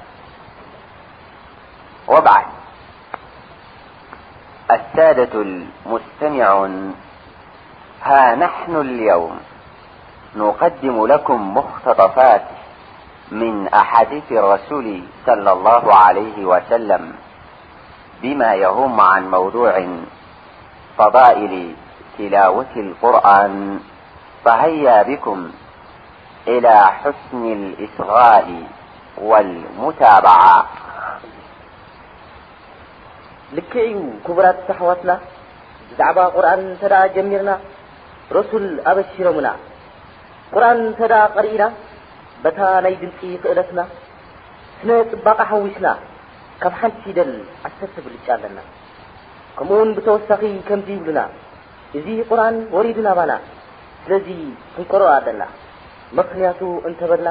ها 8.11 8.25
نحن 8.47 8.73
اليوم 8.87 9.35
نقدم 10.41 10.97
لكم 11.13 11.39
مختطفات 11.59 12.43
من 13.41 13.55
أحاديث 13.81 14.29
الرسول 14.41 14.89
صلى 15.27 15.51
الله 15.57 15.85
عليه 16.05 16.39
وسلم 16.51 17.03
بما 18.23 18.51
يهم 18.65 18.95
عن 19.11 19.23
موضوع 19.37 19.75
فضائل 20.99 21.55
تلاوة 22.19 22.73
القرآن 22.87 23.55
فهيا 24.45 24.97
بكم 25.11 25.39
إلى 26.53 26.77
حسن 27.03 27.43
الإصغاء 27.59 28.49
والمتابعة 29.19 30.67
ሮሱል 38.37 38.67
ኣበሺሮምና 38.91 39.49
ቁርኣን 40.55 40.79
እንተ 40.87 41.01
ደኣ 41.13 41.21
ቐርእና 41.37 41.65
በታ 42.43 42.59
ናይ 42.85 42.95
ድምፂ 43.01 43.21
ኽእለትና 43.43 43.81
ስነ 44.81 44.91
ጽባቐ 45.11 45.41
ሓዊስና 45.51 45.89
ካብ 46.63 46.75
ሓንቲ 46.81 47.05
ደል 47.17 47.33
ዓሠርተ 47.67 47.97
ብልጫ 48.07 48.27
ኣለና 48.37 48.59
ከምኡውን 49.57 49.91
ብተወሳኺ 49.97 50.43
ከምዙይ 50.69 50.97
ይብሉና 50.99 51.21
እዙ 51.99 52.07
ቁርኣን 52.31 52.57
ወሪዱናባና 52.77 53.33
ስለዙይ 54.05 54.41
ክንቆርኦ 54.77 55.09
ኣለና 55.17 55.43
ምኽንያቱ 56.19 56.61
እንተበልና 56.89 57.29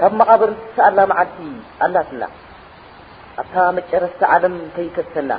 ካብ 0.00 0.12
መቓብር 0.22 0.50
እንትሰኣላ 0.54 0.98
መዓልቲ 1.12 1.38
ኣላትና 1.86 2.24
ኣብታ 3.42 3.54
መጨረስቲ 3.78 4.20
ዓለም 4.34 4.54
እከይከተና 4.66 5.32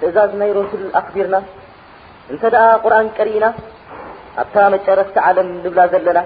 ክእዛዝ 0.00 0.30
ናይ 0.42 0.50
ሮሱል 0.58 0.84
ኣኽቢርና 1.00 1.36
እንተደኣ 2.32 2.64
ቑርኣን 2.84 3.08
ቀሪኢና 3.18 3.46
ኣብታ 4.40 4.54
መጨረስቲ 4.74 5.16
ዓለም 5.28 5.48
ንብላ 5.64 5.80
ዘለና 5.92 6.18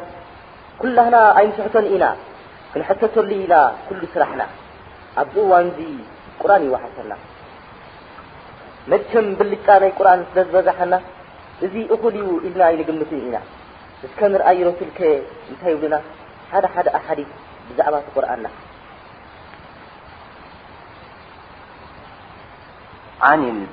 ኩላህና 0.81 1.17
ኣይንስሕቶን 1.39 1.87
ኢና 1.95 2.05
ክንሐተተሉ 2.73 3.29
ኢና 3.45 3.55
ኩሉ 3.87 4.01
ስራሕና 4.15 4.43
ኣብዝ 5.23 5.37
እዋን 5.45 5.67
እዚ 5.73 5.83
ቁርን 6.43 6.63
ይወሓሰና 6.69 7.13
መቸም 8.93 9.27
ብልጣ 9.41 9.67
ናይ 9.83 9.93
ቁርን 9.99 10.21
ስለዝበዛሐና 10.31 10.95
እዚ 11.67 11.75
እኩሉ 11.95 12.15
ዩ 12.25 12.29
ኢልና 12.49 12.63
ይንግምትን 12.75 13.21
ኢና 13.29 13.37
እስከ 14.09 14.21
ንርኣይሮክል 14.35 14.91
ከ 14.99 15.03
እንታይ 15.53 15.73
ይብሉና 15.75 15.97
ሓደ 16.53 16.65
ሓደ 16.75 16.89
ኣሓዲ 16.99 17.21
ብዛዕባ 17.71 17.97
ቲ 18.07 18.13
ቁርንና 18.19 18.47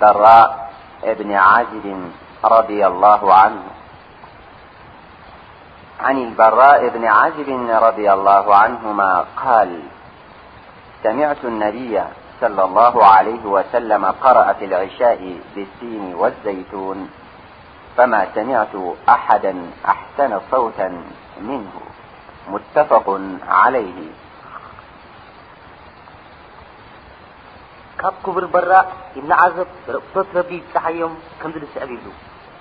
በራ 0.02 0.26
እብ 1.12 1.20
ድ 2.70 2.82
عن 6.06 6.18
البراء 6.28 6.82
بن 6.96 7.04
عزب 7.20 7.50
رضي 7.88 8.08
الله 8.18 8.46
عنهما 8.64 9.12
قال 9.44 9.72
سمعت 11.06 11.42
النبي 11.52 11.94
صلى 12.42 12.62
الله 12.68 12.96
عليه 13.16 13.44
وسلم 13.56 14.04
قرأ 14.06 14.48
في 14.58 14.66
العشاء 14.70 15.20
بالسين 15.56 16.06
والزيتون 16.22 17.00
فما 17.98 18.22
سمعت 18.38 18.76
أحدا 19.16 19.54
أحسن 19.94 20.32
صوتا 20.52 20.90
منه 21.50 21.74
متفق 22.54 23.08
عليه 23.62 23.98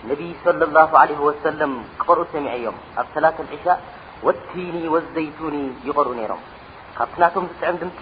ነቢ 0.09 0.21
صለ 0.45 0.61
ላ 0.77 0.83
ለ 1.09 1.17
ወሰለም 1.27 1.73
ክቐርኡ 2.01 2.23
ሰሚዐ 2.35 2.53
እዮም 2.59 2.77
ኣብ 3.01 3.07
ሰላተ 3.15 3.39
ዕሻ 3.57 3.65
ወቲኒ 4.27 4.77
ወዘይቱኒ 4.95 5.57
ይቐርኡ 5.89 6.11
ነይሮም 6.21 6.41
ካብትናቶም 6.97 7.45
ዝጥዕም 7.51 7.77
ድምፂ 7.83 8.01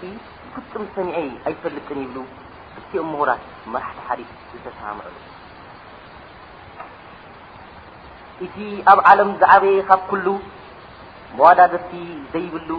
ብፍፁም 0.53 0.85
ሰሚዐ 0.95 1.17
ኣይፈልጥን 1.49 1.99
ይብሉ 2.03 2.17
ግልፂኦ 2.75 3.03
ምሁራት 3.11 3.43
መራሕቲ 3.73 3.99
ሓዲፍ 4.07 4.29
ዝተሰምዐሉ 4.53 5.15
እቲ 8.45 8.57
ኣብ 8.91 8.99
ዓለም 9.11 9.29
ዝዓበየ 9.43 9.79
ካብ 9.91 10.01
ኩሉ 10.11 10.27
መዋዳዘርቲ 11.37 11.93
ዘይብሉ 12.33 12.69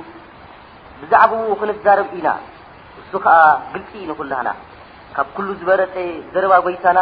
ብዛዕባ 1.01 1.33
ክነዛረብ 1.61 2.09
ኢና 2.19 2.29
እሱ 3.01 3.13
ከዓ 3.27 3.37
ግልፂ 3.75 3.91
ንኩላሃና 4.11 4.51
ካብ 5.17 5.29
ኩሉ 5.37 5.49
ዝበረፀ 5.61 5.95
ዘረባ 6.33 6.53
ጎይታና 6.67 6.99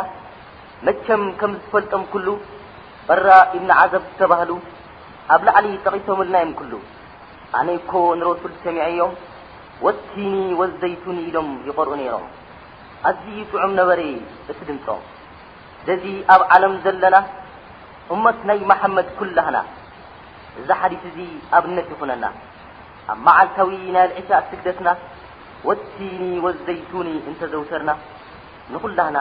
መቸም 0.86 1.22
ከም 1.38 1.52
ዝፈልጦም 1.62 2.02
ኩሉ 2.12 2.28
በራ 3.06 3.28
እብኒ 3.54 3.70
ዓዘብ 3.82 4.02
ዝተባህሉ 4.10 4.50
ኣብ 5.34 5.40
ላዕሊ 5.46 5.66
ጠቒቶምልናዮም 5.84 6.52
ኩሉ 6.58 6.72
ኣነ 7.58 7.68
እኮ 7.80 7.92
ንሮሱል 8.20 8.52
ሰሚዐዮም 8.64 9.12
ወቲኒ 9.86 10.34
ወዝደይቱኒ 10.60 11.18
ኢሎም 11.30 11.48
ይቖርኡ 11.68 11.92
ነይሮም 12.02 12.24
ኣዝ 13.10 13.24
ጽዑም 13.50 13.72
ነበረ 13.80 14.00
እቲ 14.50 14.58
ድምፆም 14.70 15.00
ደዚ 15.88 16.04
ኣብ 16.34 16.42
ዓለም 16.56 16.74
ዘለና 16.86 17.18
እመት 18.16 18.38
ናይ 18.50 18.60
መሓመድ 18.72 19.08
ኲላህና 19.20 19.58
እዛ 20.62 20.68
ሓዲት 20.82 21.02
እዙይ 21.12 21.32
ኣብነት 21.58 21.88
ይኹነና 21.94 22.24
ኣብ 23.12 23.18
መዓልታዊ 23.28 23.70
ናይ 23.96 24.06
ልዕሻ 24.12 24.30
ስግደትና 24.50 24.88
ወቲኒ 25.68 26.24
ወዝዘይቱኒ 26.46 27.08
እንተዘውተርና 27.30 27.90
ንዂላህና 28.74 29.18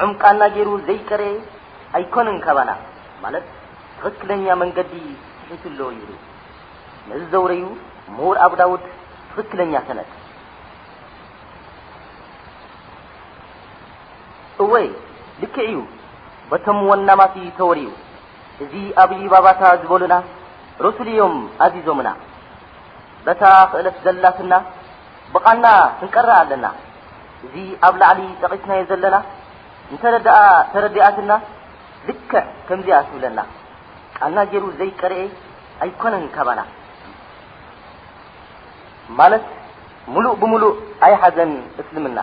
ዑም 0.00 0.12
ቃና 0.22 0.42
ገይሩ 0.54 0.68
ዘይቀርአ 0.88 1.26
ኣይኮነን 1.96 2.36
ከባና 2.44 2.70
ማለት 3.22 3.46
ትኽክለኛ 3.98 4.46
መንገዲ 4.62 4.92
ስሒት 5.40 5.64
ኣለ 5.66 5.78
ይብሉ 5.96 6.10
ነዚ 7.08 7.22
ዘውርዩ 7.32 7.62
ምዉር 8.16 8.36
ኣብ 8.44 8.52
ዳውድ 8.60 8.82
ትኽክለኛ 9.30 9.72
ሰነት 9.88 10.10
እወይ 14.64 14.86
ልክዕ 15.42 15.62
እዩ 15.70 15.76
በቶም 16.52 16.78
ወናማሲ 16.90 17.36
ተወርዩ 17.58 17.88
እዙ 18.64 18.72
ኣብዪ 19.02 19.20
ባባታ 19.32 19.62
ዝበሉና 19.82 20.14
ረሱል 20.86 21.08
እዮም 21.12 21.36
ኣዚዞምና 21.66 22.08
በታ 23.26 23.42
ክእለት 23.72 23.96
ዘላትና 24.06 24.54
ብቓና 25.34 25.66
ክንቀራእ 25.98 26.40
ኣለና 26.44 26.66
እዙ 27.46 27.54
ኣብ 27.86 27.94
ላዕሊ 28.02 28.20
ጠቒትናዮ 28.42 28.82
ዘለና 28.90 29.16
እተረዲኣትና 29.94 31.32
ልክዕ 32.08 32.42
ከምዚ 32.68 32.88
ትብለና 33.08 33.40
ቃልና 34.16 34.38
ገይሩ 34.52 34.64
ዘይቀርአ 34.78 35.16
ኣይኮነን 35.84 36.24
ካባና 36.36 36.60
ማለት 39.18 39.44
ሙሉእ 40.14 40.32
ብሙሉእ 40.42 40.76
ኣይሓዘን 41.06 41.52
እስልምና 41.82 42.18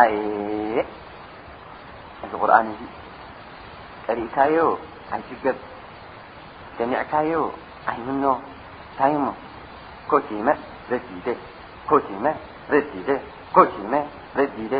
ኣ 0.00 0.04
እዚ 0.16 0.84
ቁርን 2.42 2.68
እዙ 2.74 2.80
ቀሪእካዮ 4.06 4.56
ኣይጭገብ 5.14 5.58
ደሚዕካዮ 6.78 7.32
ዓይምኖ 7.90 8.24
ታይሞ 8.98 9.24
ኮቲመ 10.10 10.46
ኮቲመ 11.90 12.26
ረዲደ 12.72 13.08
ኮሜ 13.56 13.68
ረዚደ 14.38 14.74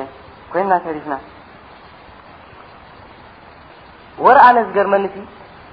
ኮይና 0.52 0.72
ተሪፍና 0.84 1.14
ወራኣነዚገርመንቲ 4.24 5.14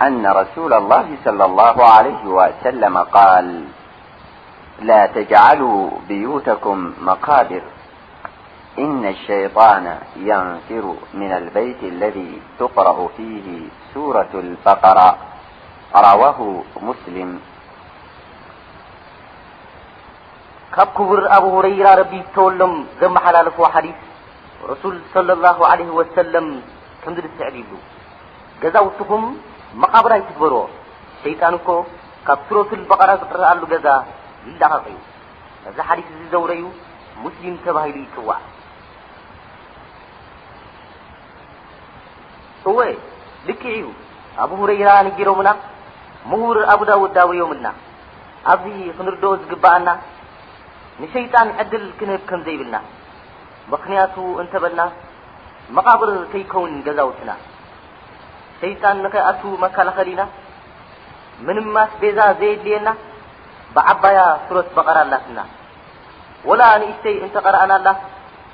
أن 0.02 0.28
رسول 0.28 0.74
الله 0.74 1.08
صلى 1.26 1.46
الله 1.46 1.86
عليه 1.88 2.26
وسلم 2.26 2.98
قال 2.98 3.64
لا 4.80 5.06
تجعلوا 5.06 5.90
بيوتكم 6.08 6.94
مقابر 7.02 7.62
إن 8.80 9.06
الشيطان 9.06 9.98
ينفر 10.30 10.96
من 11.14 11.32
البيت 11.32 11.84
الذي 11.84 12.42
تقرأ 12.60 13.08
فيه 13.18 13.68
سورة 13.94 14.30
البقراء 14.34 15.18
رواه 15.96 16.64
مسلمبر 16.88 17.38
أب 21.38 21.46
هريرةرب 21.54 22.14
ولم 22.38 22.86
مللث 23.04 23.58
ረሱል 24.72 24.94
ለ 25.28 25.34
ላ 25.46 25.52
ለ 25.80 25.84
ወሰለም 25.98 26.48
ከምዚ 27.04 27.18
ድስዕብ 27.26 27.56
ይብሉ 27.60 27.76
ገዛ 28.62 28.76
ውትኹም 28.88 29.24
መቓብራ 29.82 30.14
ይትግበርዎ 30.20 30.62
ሸይጣን 31.24 31.54
እኮ 31.60 31.68
ካብ 32.28 32.40
ትሮትል 32.48 32.82
በቐራ 32.90 33.12
ዝጥርአሉ 33.22 33.62
ገዛ 33.74 33.88
ይላቐቂ 34.48 34.86
እዩ 34.92 35.00
እዚ 35.72 35.78
ሓዲፍ 35.90 36.08
እዚ 36.16 36.20
ዘውረዩ 36.34 36.64
ሙስሊም 37.24 37.56
ተባሂሉ 37.66 37.96
ይፅዋዕ 38.06 38.40
እወይ 42.72 42.92
ልክዕ 43.48 43.74
እዩ 43.80 43.86
ኣብ 44.44 44.52
ሁረይራ 44.62 44.90
ንጊሮምና 45.08 45.50
ምሁር 46.30 46.58
ኣቡዳውድድብዮምልና 46.74 47.68
ኣብዚ 48.52 48.78
ክንርድኦ 48.98 49.32
ዝግብእና 49.42 49.90
ንሸይጣን 51.02 51.48
ዕድል 51.62 51.86
ክንህብ 52.00 52.22
ከም 52.30 52.42
ዘይብልና 52.46 52.78
ምክንያቱ 53.74 54.16
እንተበልና 54.42 54.82
መቓብር 55.78 56.10
ከይከውን 56.32 56.74
ገዛውትና 56.88 57.32
ሰይጣን 58.62 59.00
ንከይኣቱ 59.06 59.42
መከላኸሊኢና 59.64 60.24
ምንማስ 61.48 61.92
ቤዛ 62.02 62.20
ዘየድልየና 62.40 62.90
ብዓባያ 63.76 64.20
ስረት 64.46 64.70
በቐራላትና 64.78 65.40
ወላ 66.50 66.64
ንእስተይ 66.82 67.16
እንተቀረአናላ 67.26 67.90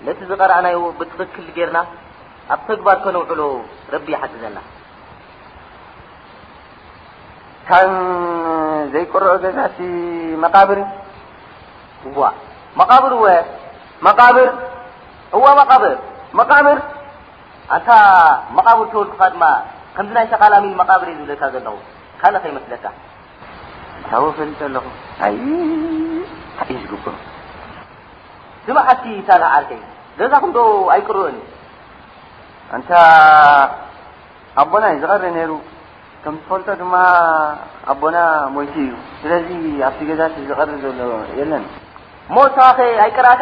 ነቲ 0.06 0.20
ዝቀረአናዮ 0.30 0.80
ብትክክል 1.00 1.46
ጌርና 1.58 1.80
ኣብ 2.54 2.62
ተግባር 2.70 2.98
ከነውዕሎ 3.04 3.42
ረቢ 3.94 4.08
ይሓግዘና 4.16 4.58
ካን 7.68 7.94
ዘይቆረኦ 8.94 9.36
ገዛሲ 9.44 9.78
መቃብሪ 10.44 10.80
ዋ 12.20 12.24
መቃብር 12.80 13.14
ወ 13.24 13.28
መቃብር 14.08 14.48
እዋ 15.38 15.46
መቃብር 15.60 15.94
መቃብር 16.40 16.78
ኣንታ 17.76 17.90
መቃብር 18.58 18.86
ክወል 18.92 19.10
ድማ 19.36 19.46
ከም 19.96 20.08
ናይ 20.16 20.26
ሰካሚን 20.32 20.74
መቃብር 20.82 21.08
እ 21.12 21.16
ዝብለካ 21.20 21.44
ዘለኹ 21.56 21.76
ካልከይመስለካ 22.22 22.86
እታ 24.02 24.12
ፈሊ 24.38 24.52
ኣለኹ 24.68 24.86
ዝ 28.66 28.68
ድማ 28.68 28.78
ዓቲ 28.92 29.06
ሳላ 29.28 29.44
ዓርከ 29.56 29.72
ገዛኩምዶ 30.20 30.58
ኣይቅርበንእ 30.96 31.44
አንታ 32.76 32.92
ኣቦናእ 34.62 34.96
ዝቀርእ 35.04 35.34
ነይሩ 35.38 35.52
ከምዝፈልጦ 36.24 36.68
ድማ 36.82 36.94
ኣቦና 37.92 38.18
ሞይቲ 38.56 38.76
እዩ 38.86 38.92
ስለዚ 39.22 39.50
ኣብቲ 39.88 40.00
ገዛ 40.10 40.22
ዝቀርእ 40.52 40.78
ዘሎ 40.84 41.12
ዘለ 41.38 41.52
ሞ 42.36 42.46
ኸ 42.56 42.68
ኣይቀረእካ 43.06 43.42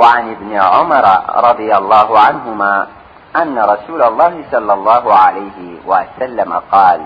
وعن 0.00 0.24
ابن 0.34 0.52
عمر 0.72 1.04
رضي 1.48 1.70
الله 1.80 2.08
عنهما 2.26 2.86
أن 3.42 3.56
رسول 3.72 4.02
الله 4.10 4.34
صلى 4.52 4.72
الله 4.72 5.04
عليه 5.14 5.58
وسلم 5.90 6.50
قال 6.72 7.00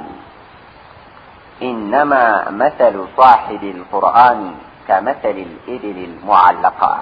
إنما 1.62 2.24
مثل 2.62 2.94
صاحب 3.20 3.62
القرآن 3.76 4.40
كمثل 4.88 5.16
الإبل 5.48 5.98
المعلقة 6.10 6.94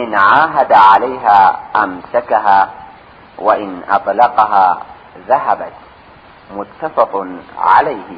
إن 0.00 0.14
عاهد 0.14 0.72
عليها 0.72 1.38
أمسكها 1.84 2.60
وإن 3.38 3.70
أطلقها 3.96 4.66
ذهبت 5.28 5.72
متفق 6.58 7.12
عليه 7.58 8.10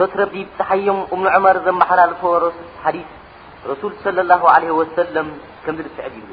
ቶት 0.00 0.12
ረቢ 0.20 0.34
ሓዮም 0.68 0.98
እብኒ 1.14 1.24
ዑመር 1.36 1.56
ዘመሓላልፎ 1.66 2.22
ሓዲት 2.84 3.10
ረሱል 3.70 3.90
ላه 4.30 4.42
عለ 4.54 4.64
ወሰለም 4.78 5.28
ከምዚ 5.64 5.84
ዝስዕብ 5.96 6.14
ይብሉ 6.18 6.30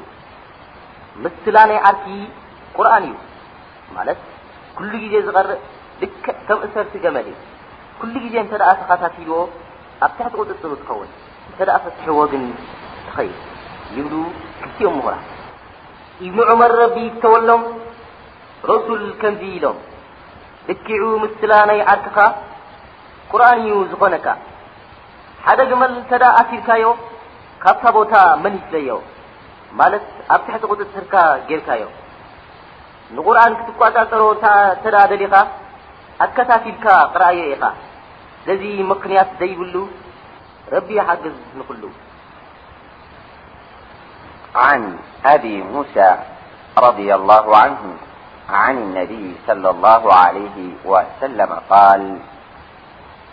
ምስላ 1.24 1.56
ናይ 1.70 1.78
ዓርኪ 1.88 2.06
ቁርን 2.76 3.04
እዩ 3.08 3.16
ማለት 3.96 4.18
ኩሉ 4.78 4.92
ግዜ 5.02 5.14
ዝቐርእ 5.26 5.52
ልክዕ 6.02 6.26
ከም 6.48 6.58
እሰርቲ 6.66 6.94
ገመዲ 7.04 7.28
ኩሉ 8.00 8.14
ግዜ 8.24 8.34
እተ 8.44 8.52
ኣ 8.70 8.72
ተኸታቲልዎ 8.80 9.38
ኣብ 10.06 10.12
ታሕቲ 10.16 10.32
ቁፅፅር 10.40 10.72
ትኸውን 10.80 11.08
እንተ 11.50 11.58
ኣ 11.76 11.78
ፈትሕዎግን 11.84 12.44
ትኸይድ 13.06 13.38
ይብሉ 13.96 14.14
ክትኦ 14.64 14.88
ምሁራ 14.98 15.14
እብኒ 16.26 16.38
ዑመር 16.52 16.72
ረቢ 16.82 16.96
ተወሎም 17.22 17.64
ረሱል 18.70 19.04
ከምዚ 19.22 19.42
ኢሎም 19.56 19.78
ድክዑ 20.70 21.02
ምስላ 21.26 21.52
ናይ 21.70 21.80
ዓርክኻ 21.94 22.18
ቁርን 23.32 23.56
እዩ 23.64 23.72
ዝኾነካ 23.92 24.26
ሓደ 25.46 25.60
ግመል 25.70 25.92
ተዳ 26.10 26.24
ኣሲድካዮ 26.40 26.84
ካብታ 27.62 27.84
ቦታ 27.96 28.14
መን 28.42 28.54
ይዘዮ 28.60 28.90
ማለት 29.78 30.04
ኣብ 30.34 30.40
ትሕቲ 30.46 30.62
قጥፅርካ 30.70 31.14
ጌርካዮ 31.48 31.82
ንቁርን 33.16 33.52
ክትቋፃጠሮ 33.58 34.22
ተ 34.82 34.84
ደሊኻ 35.10 35.34
ኣካታሲልካ 36.26 36.86
ቕረኣዮ 37.12 37.40
ኢኻ 37.54 37.64
እዚ 38.54 38.62
ምክንያት 38.92 39.30
ዘይብሉ 39.40 39.74
ረቢ 40.74 40.88
ሓገዝ 41.08 41.38
ንክሉ 41.60 41.84
عن 44.66 44.82
ኣብ 45.34 45.44
ሙوسى 45.74 46.10
رض 46.86 46.98
الله 47.18 47.46
عنه 47.62 47.82
عن 48.62 48.74
النይ 48.84 49.12
صلى 49.46 49.68
الله 49.74 50.02
عليه 50.24 50.56
وسلم 50.92 51.50
قል 51.72 52.02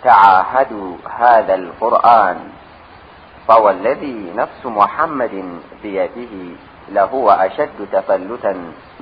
تعاهدوا 0.10 0.89
هذا 1.22 1.53
القرآن 1.62 2.38
فوالذي 3.47 4.18
نفس 4.41 4.62
محمد 4.80 5.36
بيده 5.84 6.34
لهو 6.95 7.28
أشد 7.47 7.78
تفلتا 7.95 8.53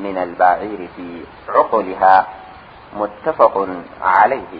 من 0.03 0.15
الباعير 0.25 0.81
في 0.95 1.07
عقلها 1.55 2.15
متفق 2.99 3.55
عليه 4.15 4.53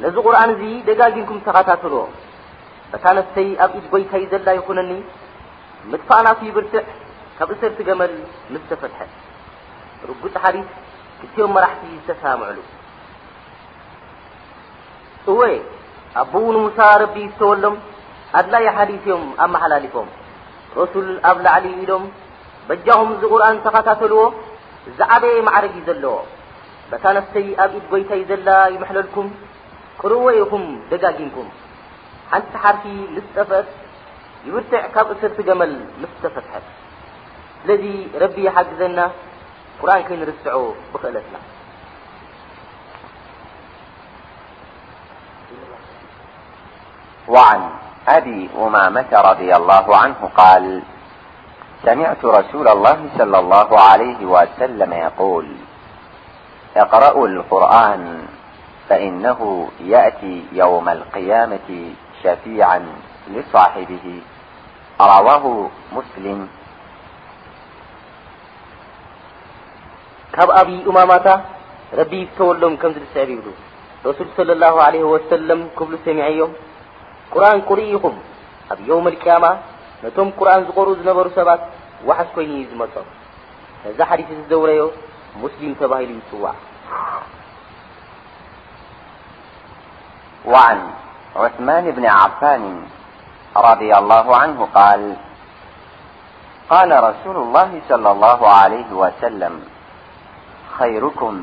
ن 0.00 0.04
قرآن 0.26 0.50
دنكم 0.86 1.38
ل 1.46 1.48
بت 2.94 3.06
نفتي 3.16 3.48
يتي 3.62 4.38
ل 4.46 4.48
ينني 4.58 5.00
ምጥፋእናት 5.90 6.40
ይብርትዕ 6.48 6.82
ካብ 7.38 7.50
እሰርቲ 7.54 7.80
ገመል 7.88 8.12
ምስ 8.52 8.62
ተፈትሐ 8.70 9.00
ርጉፅ 10.08 10.34
ሓዲፍ 10.42 10.68
ክትዮም 11.20 11.52
መራሕቲ 11.56 11.82
ዝተሰምዕሉ 11.96 12.58
እወይ 15.32 15.54
ኣብዉንሙሳ 16.22 16.78
ረቢ 17.02 17.16
ዝተወሎም 17.30 17.76
ኣድላይ 18.40 18.64
ሓሊፍ 18.76 18.94
እዮም 19.08 19.24
ኣመሓላሊፎም 19.44 20.08
ረሱል 20.80 21.08
ኣብ 21.30 21.38
ላዕሊ 21.46 21.66
ኢሎም 21.82 22.04
በጃኹም 22.68 23.10
ዚ 23.20 23.30
ቁርኣን 23.32 23.56
ተኸታተልዎ 23.64 24.22
ዛዓበየ 24.98 25.36
ማዕረግዩ 25.48 25.80
ዘለዎ 25.88 26.14
በታ 26.90 27.04
ነፍተይ 27.16 27.46
ኣብ 27.64 27.72
ኢት 27.78 27.86
ጎይታይ 27.92 28.22
ዘላ 28.30 28.48
ይመሐለልኩም 28.74 29.28
ቁርወ 30.02 30.22
ኢኹም 30.42 30.64
ደጋጊንኩም 30.92 31.48
ሓንቲ 32.30 32.52
ሓርቲ 32.62 32.84
ምስ 33.16 33.26
ጠፈት 33.36 33.68
وعن 34.40 34.56
أبي 48.08 48.50
أمامة 48.58 49.12
رضي 49.12 49.56
الله 49.56 49.96
عنه 49.96 50.30
قال 50.36 50.82
سمعت 51.84 52.24
رسول 52.24 52.68
الله 52.68 53.06
صلى 53.18 53.38
الله 53.38 53.80
عليه 53.80 54.24
وسلم 54.24 54.92
يقول 54.92 55.48
اقرأا 56.76 57.26
القرآن 57.28 58.26
فإنه 58.88 59.68
يأتي 59.80 60.44
يوم 60.52 60.88
القيامة 60.88 61.92
شفيعا 62.24 62.86
ص 63.34 63.38
ስ 63.50 63.56
ካብ 70.34 70.48
ኣብ 70.58 70.68
ኡማማታ 70.90 71.28
ረቢ 71.98 72.14
ተወሎም 72.36 72.74
ከ 72.82 72.90
ስዕብ 72.96 73.30
ይብ 73.34 73.46
ረሱ 74.06 74.18
صى 74.36 74.54
ه 74.60 74.66
عي 74.88 75.02
سም 75.30 75.60
ክብሉ 75.78 75.92
ሰሚع 76.06 76.24
እዮም 76.32 76.52
ቁርን 77.32 77.58
ቁሩ 77.68 77.80
ኹም 78.02 78.14
ኣብ 78.72 78.78
ዮውም 78.88 79.06
ያማ 79.30 79.44
ነቶም 80.02 80.28
ቁርን 80.38 80.60
ዝኮር 80.68 80.88
ዝነበሩ 81.00 81.26
ሰባት 81.38 81.60
ዋሓዝ 82.08 82.28
ኮይኑ 82.36 82.50
እዩ 82.58 82.62
ዝመፅ 82.70 82.94
እዚ 83.90 83.98
ሓዲث 84.10 84.28
ዘوረዮ 84.50 84.82
ሙስሊም 85.42 85.72
ተባሂሉ 85.80 86.10
ይፅዋዕ 86.20 86.56
ع 91.40 91.42
عث 91.46 91.56
ብ 91.96 91.98
عን 92.54 92.64
ض 93.54 93.56
اه 93.62 93.68
عن 94.40 94.50
ق 94.62 94.64
رسل 97.10 97.36
الله 97.44 97.70
صى 97.88 97.96
له 99.40 99.52
ع 100.78 100.80
و 101.04 101.06
كም 101.18 101.34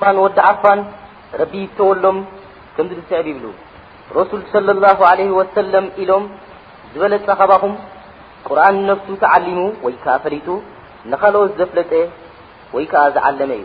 ማ 0.00 0.02
ወዲ 0.24 0.36
ዓፋን 0.48 0.80
ረቢ 1.40 1.54
ተወሎም 1.76 2.16
ከምዚ 2.76 2.92
ዝስዕብ 3.00 3.26
ይብሉ 3.32 3.44
ረሱል 4.18 4.40
صلى 4.54 4.70
الله 4.76 4.98
علي 5.10 5.26
وሰለም 5.38 5.84
ኢሎም 6.02 6.24
ዝበለ 6.92 7.14
ፀኸባኹም 7.26 7.74
ቁርን 8.48 8.76
ነፍሱ 8.90 9.08
ተዓሊሙ 9.22 9.58
ወይ 9.84 9.94
ከዓ 10.02 10.14
ፈሊቱ 10.24 10.48
ንካልኦ 11.10 11.40
ዘፍለጠ 11.58 11.92
ወይ 12.74 12.84
ከኣ 12.90 13.02
ዝዓለመ 13.16 13.50
እዩ 13.60 13.64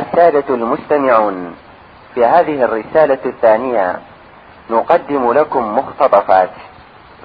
السادة 0.00 0.54
المستمعون 0.54 1.54
في 2.14 2.24
هذه 2.24 2.64
الرسالة 2.64 3.18
الثانية 3.26 3.98
نقدم 4.70 5.32
لكم 5.32 5.78
مختطفات 5.78 6.50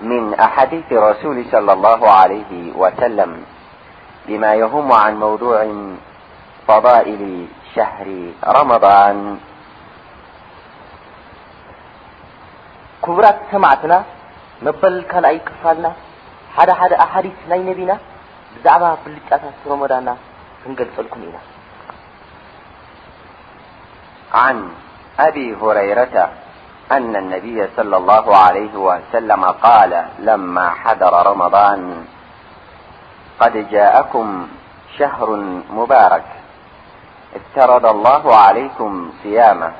من 0.02 0.34
أحاديث 0.34 0.84
الرسول 0.92 1.46
صلى 1.52 1.74
الله 1.74 2.12
عليه 2.12 2.52
وسلم 2.82 3.44
بما 4.28 4.54
يهم 4.56 4.92
عن 4.92 5.20
موضوع 5.20 5.60
فضائل 6.68 7.48
شهر 7.76 8.08
رمضان 8.60 9.38
كبرت 13.06 13.40
سمعتنا 13.52 14.04
مبل 14.62 15.04
كلأي 15.12 15.40
كفلنا 15.48 15.92
حد 16.58 16.70
حد 16.80 16.94
حاديث 16.94 17.32
ي 17.52 17.58
نبنا 17.68 17.98
بزعب 18.56 18.82
بلت 19.06 19.30
رمضان 19.74 20.06
نقللكم 20.70 21.22
ن 21.28 21.34
عن 24.34 24.70
أبي 25.20 25.56
هريرة 25.62 26.30
أن 26.92 27.16
النبي-صلى 27.16 27.98
الله 27.98 28.38
عليه 28.38 28.74
وسلم 28.76 29.46
قال 29.46 30.06
لما 30.20 30.70
حذر 30.70 31.32
رمضان 31.32 32.06
قد 33.40 33.70
جاءكم 33.72 34.48
شهر 35.00 35.30
مبارك 35.72 36.24
افترض 37.36 37.86
الله 37.86 38.36
عليكم 38.36 39.12
صيامة 39.24 39.72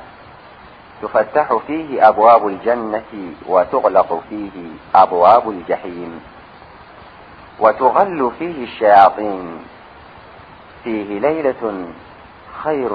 تفتح 1.02 1.56
فيه 1.66 2.08
أبواب 2.08 2.46
الجنة 2.46 3.32
وتغلق 3.48 4.20
فيه 4.28 4.68
أبواب 4.94 5.48
الجحيم 5.50 6.20
وتغل 7.60 8.32
فيه 8.38 8.64
الشياطين 8.64 9.58
فيه 10.84 11.20
ليلة 11.20 11.86
خير 12.64 12.92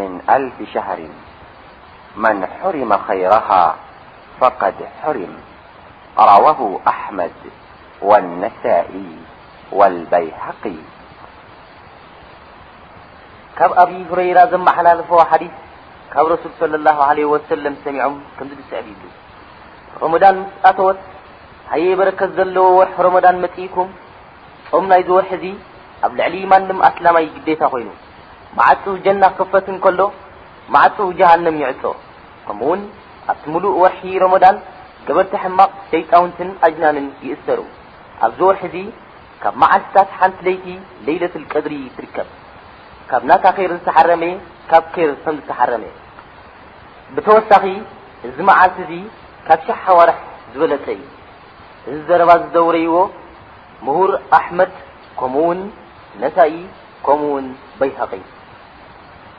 من 0.00 0.10
ألف 0.38 0.56
شهر 0.74 1.00
من 2.24 2.36
حرم 2.60 2.90
خيرها 3.08 3.64
فقد 4.40 4.76
حرم 5.02 5.32
رواه 6.18 6.60
أحمد 6.92 7.38
والنسائي 8.02 9.10
والبيحقي 9.78 10.78
كب 13.58 13.70
أبي 13.84 14.00
هريرة 14.10 14.44
زمحللف 14.52 15.08
حدث 15.30 15.54
رسول 16.32 16.52
صلى 16.62 16.76
الله 16.80 16.98
عليه 17.08 17.24
وسلم 17.34 17.74
سعم 17.84 18.14
سعب 18.70 18.86
بل 19.00 19.10
رمان 20.02 20.36
أوت 20.66 20.98
هي 21.72 21.86
بركت 21.98 22.34
لو 22.56 22.64
ورح 22.78 22.94
رمان 23.06 23.34
متكم 23.44 23.86
م 24.90 24.92
ي 25.00 25.04
ورح 25.18 25.30
أب 26.06 26.12
لعل 26.18 26.36
منم 26.52 26.78
أسلمي 26.90 27.26
قدة 27.36 27.62
ين 27.82 27.90
ማዓፁ 28.56 28.84
ጀና 29.04 29.22
ክፈትን 29.36 29.76
ከሎ 29.84 30.00
ማዕፁ 30.74 30.96
ጀሃንም 31.18 31.56
ይዕፆ 31.62 31.82
ከምኡ 32.46 32.68
ውን 32.70 32.80
ኣብቲ 33.32 33.44
ሙሉእ 33.52 33.76
ወርሒ 33.82 34.02
ሮሞዳን 34.22 34.56
ገበርቲ 35.06 35.32
ሕማቕ 35.42 35.72
ደይጣውንትን 35.92 36.48
ኣጅናንን 36.66 37.06
ይእተሩ 37.28 37.60
ኣብዚ 38.26 38.40
ወርሒ 38.48 38.70
ዚ 38.74 38.78
ካብ 39.42 39.54
መዓልትታት 39.62 40.10
ሓንቲ 40.18 40.38
ለይቲ 40.48 40.66
ለይለት 41.06 41.34
ቀድሪ 41.52 41.74
ትርከብ 41.96 42.28
ካብ 43.10 43.22
ናታ 43.30 43.44
ከይር 43.56 43.72
ዝተሓረመየ 43.78 44.34
ካብ 44.72 44.84
ከይር 44.96 45.12
ከም 45.24 45.36
ዝተሓረመ 45.40 45.84
ብተወሳኺ 47.14 47.64
እዚ 48.28 48.36
መዓልቲ 48.50 48.78
እዚ 48.98 49.42
ካብ 49.48 49.60
ሸሕ 49.68 49.80
ሃዋርሕ 49.86 50.18
ዝበለፀ 50.52 50.86
እዩ 50.98 51.06
እዚ 51.92 51.98
ዘረባ 52.10 52.30
ዝዘውረይዎ 52.44 52.94
ምሁር 53.86 54.10
ኣሕመት 54.40 54.74
ከምኡ 55.20 55.42
ውን 55.48 55.58
ነታኢ 56.22 56.54
ከምኡውን 57.06 57.46
በይሃቂ 57.80 58.12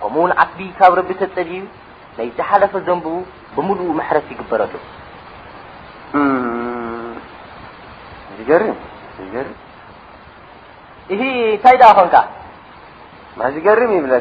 ከምኡእውን 0.00 0.32
ዓቢ 0.42 0.58
ካብ 0.78 0.92
ረቢ 0.98 1.10
ተፀዲዩ 1.20 1.60
ናይ 2.16 2.28
ዝሓለፈ 2.36 2.72
ዘንብቡ 2.88 3.14
ብምሉኡ 3.56 3.90
መሕረት 4.00 4.26
ይግበረሉ 4.34 4.72
ር 8.60 8.64
ር 9.44 9.48
እ 11.14 11.16
ታይ 11.64 11.76
ዳ 11.82 11.86
ኮንካ 11.98 12.16
ማዝገርም 13.38 13.92
ይብለ 13.96 14.12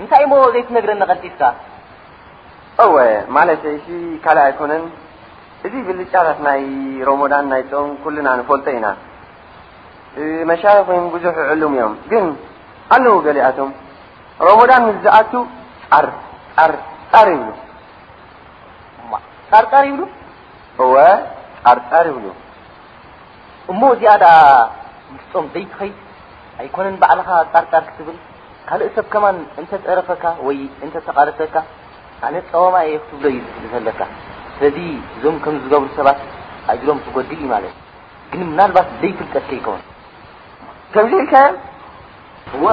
እንታይ 0.00 0.24
ሞ 0.30 0.34
ዘይትነግረና 0.54 1.02
ቀልጢትካ 1.10 1.44
ወ 2.94 3.02
ማለት 3.36 3.62
እዚ 3.76 3.86
ካልእ 4.24 4.44
ኣይኮነን 4.48 4.84
እዚ 5.66 5.72
ብልጫታት 5.88 6.38
ናይ 6.46 6.62
ሮሞዳን 7.08 7.44
ናይ 7.52 7.62
ም 7.88 7.88
ኩሉና 8.04 8.28
ንፈልጦ 8.38 8.66
ኢና 8.78 8.86
መሻር 10.50 10.78
ወይ 10.88 11.00
ብዙሕ 11.14 11.34
ዕሉም 11.54 11.74
እዮም 12.06 12.30
ኣለዉ 12.94 13.14
ገሊኣቶም 13.26 13.70
ሮሞዳን 14.48 14.82
ምስዝኣቱ 14.88 15.32
ፃርፃርፃር 15.90 17.28
ይብሉ 17.34 17.48
ፃርጣር 19.50 19.84
ይብሉ 19.90 20.00
እወ 20.82 20.94
ፃርጣር 21.66 22.06
ይብሉ 22.10 22.26
እሞ 23.72 23.82
ዚያዳ 24.00 24.24
ንስፆም 25.14 25.46
ዘይትኸይ 25.54 25.92
ኣይኮነን 26.62 26.96
ባዕልካ 27.02 27.30
ፃርፃር 27.54 27.82
ክትብል 27.88 28.16
ካልእ 28.68 28.90
ሰብ 28.96 29.06
ከማን 29.12 29.36
እንተተረፈካ 29.60 30.24
ወይ 30.46 30.58
እንተተቃለሰካ 30.84 31.56
ኣነ 32.26 32.34
ፀወማ 32.50 32.76
የ 32.88 32.94
ክትብሎ 33.04 33.26
እዩ 33.34 33.40
ዝዘለካ 33.62 34.00
ስለዚ 34.56 34.76
እዞም 35.16 35.36
ከም 35.44 35.54
ዝገብሩ 35.64 35.88
ሰባት 35.98 36.18
ኣድሮም 36.72 36.98
ትጎድል 37.04 37.34
እዩ 37.38 37.44
ማለት 37.54 37.74
እዩ 37.74 38.32
ግን 38.32 38.46
ምናልባት 38.52 38.88
ዘይፍልጠት 39.00 39.44
ከ 39.50 39.54
ይከውን 39.58 39.82
ከምዚልካዮ 40.94 41.50
ወ 42.64 42.68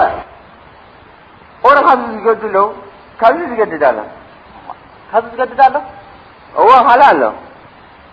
ቆርካብዚ 1.64 2.06
ዝገዱኣለዉ 2.24 2.66
ካብዚ 3.20 3.40
ዝገድዳ 3.52 3.84
ኣሎ 3.92 4.00
ካብዚ 5.12 5.28
ዝገድዳ 5.34 5.62
ኣሎ 5.70 5.76
እ 6.60 6.64
ሃላ 6.88 7.02
ኣሎ 7.14 7.24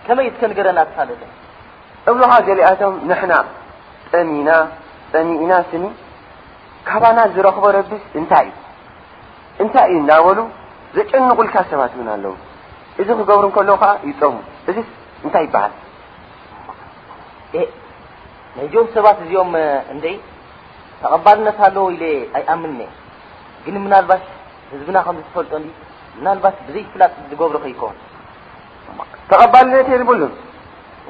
ከመይ 0.07 0.27
እከንገረና 0.31 0.79
ተፋለ 0.89 1.11
እብሎኻ 2.11 2.33
ገሊኣቶም 2.49 2.95
ንሕና 3.11 3.35
ጠሚና 4.13 4.51
ጠሚኢና 5.13 5.53
ስኒ 5.71 5.85
ካባና 6.89 7.19
ዝረክቦ 7.35 7.65
ረብስ 7.77 8.03
እንታይ 8.21 8.49
እዩ 8.51 9.63
እንታይ 9.63 9.87
እዩ 9.93 9.99
እዳበሉ 10.03 10.39
ዘጨንቁልካ 10.97 11.57
ሰባት 11.71 11.93
እውን 11.97 12.09
ኣለው 12.17 12.35
እዚ 13.01 13.09
ክገብሩ 13.19 13.45
እከለዉ 13.51 13.73
ከዓ 13.83 13.91
ይፀሙ 14.11 14.35
እዚ 14.71 14.77
እንታይ 15.25 15.45
ይበሃል 15.47 15.73
ኦም 18.83 18.87
ሰባት 18.97 19.19
እዚኦም 19.25 19.53
እን 19.93 19.99
ተቐባልነት 21.01 21.59
ኣለዎ 21.67 21.85
ኢ 21.95 22.13
ኣይ 22.37 22.43
ኣምኒ 22.53 22.81
ግን 23.65 23.75
ምናልባሽ 23.87 24.23
ህዝብና 24.73 24.99
ከምዝትፈልጦ 25.07 25.53
ምናልባሽ 26.19 26.55
ብዘይ 26.67 26.85
ፍላጥ 26.93 27.13
ዝገብሮ 27.31 27.57
ከይከውን 27.65 27.97
ተቐባልነት 29.33 29.89
የዝብሉን 29.95 30.33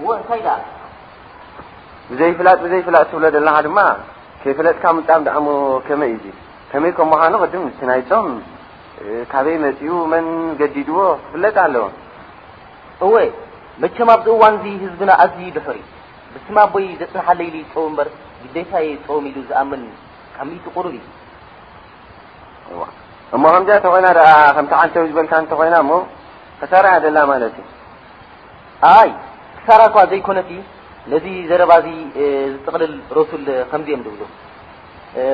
እ 0.00 0.06
እንታይ 0.20 0.42
ብዘይፍላጥ 2.10 2.58
ብዘይ 2.64 2.82
ፍላጥ 2.86 3.04
ትብሎ 3.12 3.24
ዘለካ 3.36 3.56
ድማ 3.66 3.78
ከይፍለጥካ 4.42 4.84
ብጣሚ 4.98 5.24
ኣሞ 5.38 5.46
ከመይ 5.86 6.12
እዩ 6.16 6.26
ከመይ 6.70 6.92
ከምምካኑቅድም 6.98 7.64
ናይፆም 7.90 8.26
ካበይ 9.32 9.56
መፂኡ 9.64 9.92
መን 10.12 10.26
ገዲድዎ 10.60 10.98
ክፍለጥ 11.24 11.56
ኣለዎ 11.64 11.86
እወ 13.06 13.14
መቸማ 13.82 14.08
ኣብዚ 14.16 14.26
እዋን 14.36 14.54
ዚ 14.62 14.66
ህዝብና 14.84 15.10
ኣዝዩ 15.24 15.48
ልሑር 15.56 15.80
ብስማ 16.34 16.58
ቦይ 16.74 16.86
ዘፅንሓለኢ 17.00 17.50
ይፅው 17.62 17.84
በር 17.98 18.08
ግደታየ 18.42 18.88
ፀሚ 19.06 19.24
ኢሉ 19.30 19.38
ዝኣምን 19.48 19.82
ካብሚኢት 20.36 20.66
ቁሩብ 20.76 20.92
እዩእ 20.94 21.08
ከምዚ 23.30 23.68
እተኮይና 23.78 24.08
ከምቲ 24.56 24.72
ዓንተ 24.80 24.94
ዝበልካ 25.10 25.32
እንተኮይና 25.42 25.76
ሞ 25.90 25.92
ከሳራ 26.58 26.84
ያ 26.94 26.98
ደላ 27.04 27.18
ማለት 27.32 27.54
እዩ 27.62 27.66
ይ 29.08 29.12
ክሳራ 29.60 29.80
እኳ 29.90 29.96
ዘይኮነት 30.10 30.50
ነዚ 31.12 31.26
ዘረባዚ 31.50 31.86
ዝጥቕልል 32.52 32.94
ሮሱል 33.16 33.42
ከምዚእዮም 33.70 34.02
ዝብሉ 34.06 34.22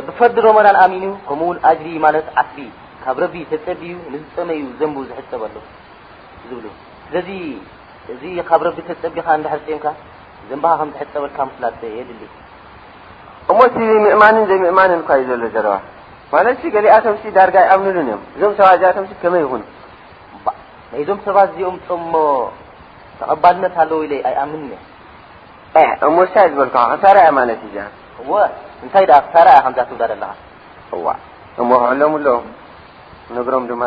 ብፈርዲ 0.06 0.36
ሮመዳን 0.46 0.76
ኣሚኑ 0.84 1.04
ከምኡውን 1.28 1.58
ኣጅሪ 1.70 1.88
ማለት 2.06 2.26
ዓስቢ 2.42 2.58
ካብ 3.04 3.16
ረቢ 3.22 3.34
ተፀቢእዩ 3.52 3.94
ምዝፀመይዩ 4.12 4.64
ዘንብ 4.80 4.96
ዝሕፀበሎ 5.08 5.56
ዝብሉ 6.50 6.66
ስለዚ 7.08 7.30
እዚ 8.14 8.22
ካብ 8.50 8.60
ረቢ 8.68 8.78
ተፀቢካ 8.90 9.26
ዳሕርፅምካ 9.46 9.84
ዘንብካ 10.50 10.70
ከምዝሕፀበልካ 10.82 11.38
ፍላጥ 11.56 11.80
የድሊእ 11.98 12.32
እሞ 13.50 13.60
ምእማንን 14.06 14.44
ዘይምእማንን 14.50 14.98
እኳእዩ 15.02 15.26
ዘሎ 15.30 15.46
ዘረባ 15.54 15.74
ማለት 16.32 16.60
ገሊኣቶምሲ 16.74 17.22
ዳርጋ 17.36 17.56
ኣይኣምንሉንእዮም 17.64 18.22
እዞም 18.36 18.52
ሰባእዚኣቶም 18.58 19.06
ከመይ 19.22 19.42
ይኹኑናይዞም 19.44 21.18
ሰባ 21.26 21.36
እዚኦም 21.48 22.02
ሞ 22.12 22.20
ተቐባልነት 23.18 23.74
ኣለው 23.82 23.98
ኣይኣምንእሞ 24.30 24.72
ሳይ 26.34 26.46
ዝበልኩ 26.52 26.76
ሳርያ 27.04 27.24
ማለት 27.38 27.60
እ 27.68 27.72
እንታይ 28.84 29.04
ሳርያ 29.34 29.52
ከትውዳ 29.78 30.02
ዘለካ 30.12 30.30
እሞ 30.94 31.02
ክዕሎም 31.56 31.82
ኣሎም 31.90 32.14
ንግሮም 33.38 33.64
ድማ 33.70 33.82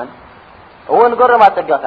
እዎ 0.92 1.00
ንገሮማ 1.14 1.44
ፀጊቕካ 1.58 1.86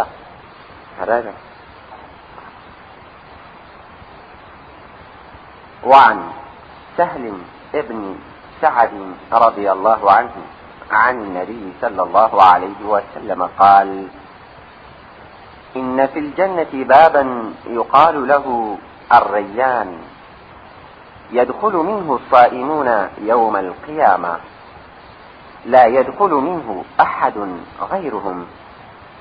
ዋ 5.90 5.94
ሳሊ 6.98 7.24
ابن 7.74 8.16
سعد 8.60 8.90
رضي 9.32 9.72
الله 9.72 10.12
عنه 10.12 10.30
عن 10.90 11.14
النبي 11.20 11.72
-صلى 11.82 12.00
الله 12.00 12.42
عليه 12.42 12.84
وسلم-قال 12.86 14.06
إن 15.76 16.06
في 16.06 16.18
الجنة 16.18 16.68
بابا 16.72 17.54
يقال 17.66 18.28
له 18.28 18.76
الريان 19.12 19.94
يدخل 21.32 21.72
منه 21.72 22.18
الصائمون 22.24 23.08
يوم 23.18 23.56
القيامة 23.56 24.38
لا 25.66 25.86
يدخل 25.86 26.30
منه 26.30 26.84
أحد 27.00 27.48
غيرهم 27.90 28.46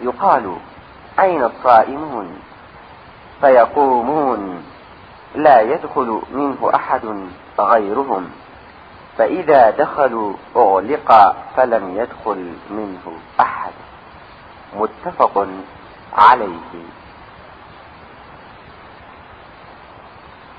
يقال 0.02 0.56
أين 1.20 1.44
الصائمون 1.44 2.40
فيقومون 3.42 4.64
لا 5.36 5.62
يدخل 5.62 6.22
منه 6.34 6.72
أحد 6.76 7.02
غيرهم 7.62 8.30
فإذا 9.18 9.70
دخلوا 9.70 10.34
أغلق 10.56 11.10
فلم 11.56 11.98
يدخل 11.98 12.54
منه 12.70 13.06
أحد 13.40 13.72
متفق 14.74 15.48
عليه 16.14 16.58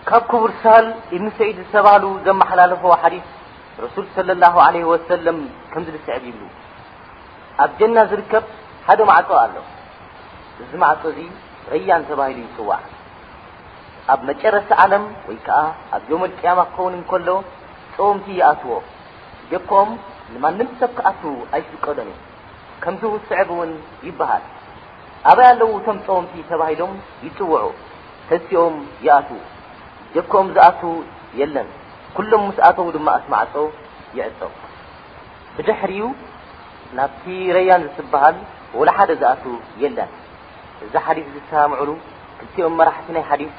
ካب 0.08 0.22
كبر 0.32 0.50
س 0.62 0.66
ابن 1.16 1.30
سعيد 1.38 1.58
تل 1.72 2.32
محللف 2.40 2.80
حدث 3.02 3.24
رسول 3.84 4.04
صلى 4.18 4.32
الله 4.36 4.54
عليه 4.66 4.84
وسلم 4.92 5.36
م 5.76 5.82
سعب 6.06 6.24
يبل 6.30 6.42
ب 7.70 7.70
جن 7.78 7.98
ركب 8.18 8.44
حد 8.88 9.00
معط 9.10 9.30
ل 9.54 9.56
እ 10.72 10.76
مع 10.82 10.92
رين 11.04 11.32
بل 12.06 12.38
يصوع 12.44 12.78
ኣብ 14.12 14.20
መጨረሰ 14.28 14.68
ዓለም 14.84 15.02
ወይ 15.28 15.36
ከዓ 15.46 15.58
ኣብ 15.94 16.02
ዮመልጥያማ 16.12 16.60
ክኸውን 16.68 16.94
እንከሎ 16.98 17.28
ፀወምቲ 17.94 18.26
ይኣትዎ 18.38 18.70
ጀከኦም 19.50 19.90
ንማንም 20.32 20.68
ሰብ 20.80 20.90
ክኣት 20.96 21.20
ኣይፍቀዶን 21.56 22.08
እዩ 22.12 22.16
ከምቲ 22.82 23.02
ስዕቢ 23.28 23.48
እውን 23.56 23.70
ይበሃል 24.08 24.44
ኣባይያ 25.30 25.50
ለዉ 25.60 25.70
እቶም 25.78 25.98
ፀወምቲ 26.06 26.34
ተባሂሎም 26.50 26.94
ይፅውዑ 27.26 27.60
ተሲኦም 28.30 28.76
ይኣትዉ 29.06 29.38
ጀክኦም 30.16 30.48
ዝኣት 30.56 30.80
የለን 31.42 31.68
ኩሎም 32.16 32.42
ምስኣተዉ 32.48 32.88
ድማ 32.96 33.08
ኣስማዕፆ 33.18 33.54
ይዕፀ 34.18 34.40
ብድሕርዩ 35.56 36.02
ናብቲ 36.98 37.24
ረያን 37.56 37.82
ዝትበሃል 37.86 38.36
ወላሓደ 38.80 39.10
ዝኣትዉ 39.22 39.54
የለን 39.82 40.10
እዛ 40.86 40.92
ሓዲት 41.06 41.26
ዝሰምዕሉ 41.36 41.90
ክልቲኦም 42.40 42.74
መራሕቲ 42.80 43.08
ናይ 43.16 43.24
ሓዲፍ 43.30 43.52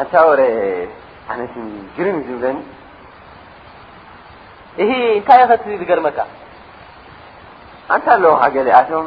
ኣታ 0.00 0.12
ወረ 0.28 0.40
ኣነት 1.30 1.54
ግርን 1.96 2.16
ዝብለኒ 2.26 2.58
እንታይ 4.82 5.40
ይኸ 5.40 5.80
ገርመካ 5.90 6.18
ኣንታ 7.96 8.06
ኣለዉ 8.16 8.32
ገሊኣቶም 8.58 9.06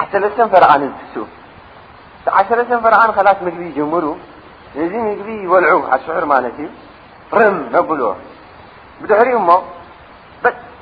ዓ 0.00 0.06
ሰለስተ 0.14 0.38
ፈረقን 0.54 0.82
ዝሱ 1.00 1.16
ዓ 2.38 2.46
ለተ 2.58 2.70
ፈረق 2.86 3.04
ከላት 3.18 3.38
ምግቢ 3.46 3.62
ይጀምሩ 3.70 4.06
ዚ 4.92 4.92
ምግቢ 5.10 5.28
በልዑ 5.52 5.78
ኣሽሕር 5.94 6.24
ማለት 6.36 6.56
እዩ 6.64 6.68
ር 7.38 7.42
ነብልዎ 7.74 8.08
ብድሕሪ 9.02 9.28
እሞ 9.42 9.48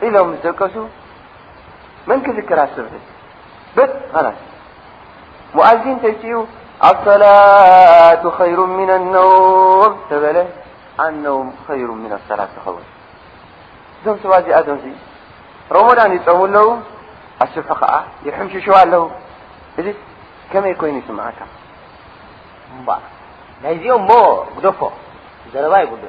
ኢሎም 0.06 0.28
ዝቀሱ 0.42 0.74
መን 2.10 2.20
ክዝከራ 2.26 2.60
ሰብ 2.76 3.84
ኣዝ 5.68 5.84
ተ 6.02 6.08
ዩ 6.32 6.38
ኣصላት 6.88 8.22
خይሩ 8.38 8.58
ምና 8.78 8.90
ኣነውም 8.94 9.94
ተበለ 10.10 10.36
ኣነውም 11.04 11.48
ይሩ 11.80 11.88
ም 12.02 12.08
ሰላት 12.28 12.52
ይኸውን 12.58 12.86
እዞም 13.98 14.16
ሰባ 14.22 14.32
ዚቶም 14.46 14.78
ሮሞዳን 15.76 16.12
ይፀሙ 16.16 16.40
ኣለዉ 16.46 16.68
ኣስብሑ 17.44 17.70
ከዓ 17.80 17.92
ይሕምሽሹ 18.26 18.66
ኣለው 18.80 19.04
እዚ 19.80 19.86
ከመይ 20.52 20.74
ኮይኑ 20.80 20.96
ይስማዓካ 21.02 21.40
ናይ 23.62 23.76
ዚኦም 23.82 24.02
ሞ 24.10 24.12
ጉደፎ 24.56 24.80
ዘረባ 25.52 25.74
ይሉን 25.84 26.02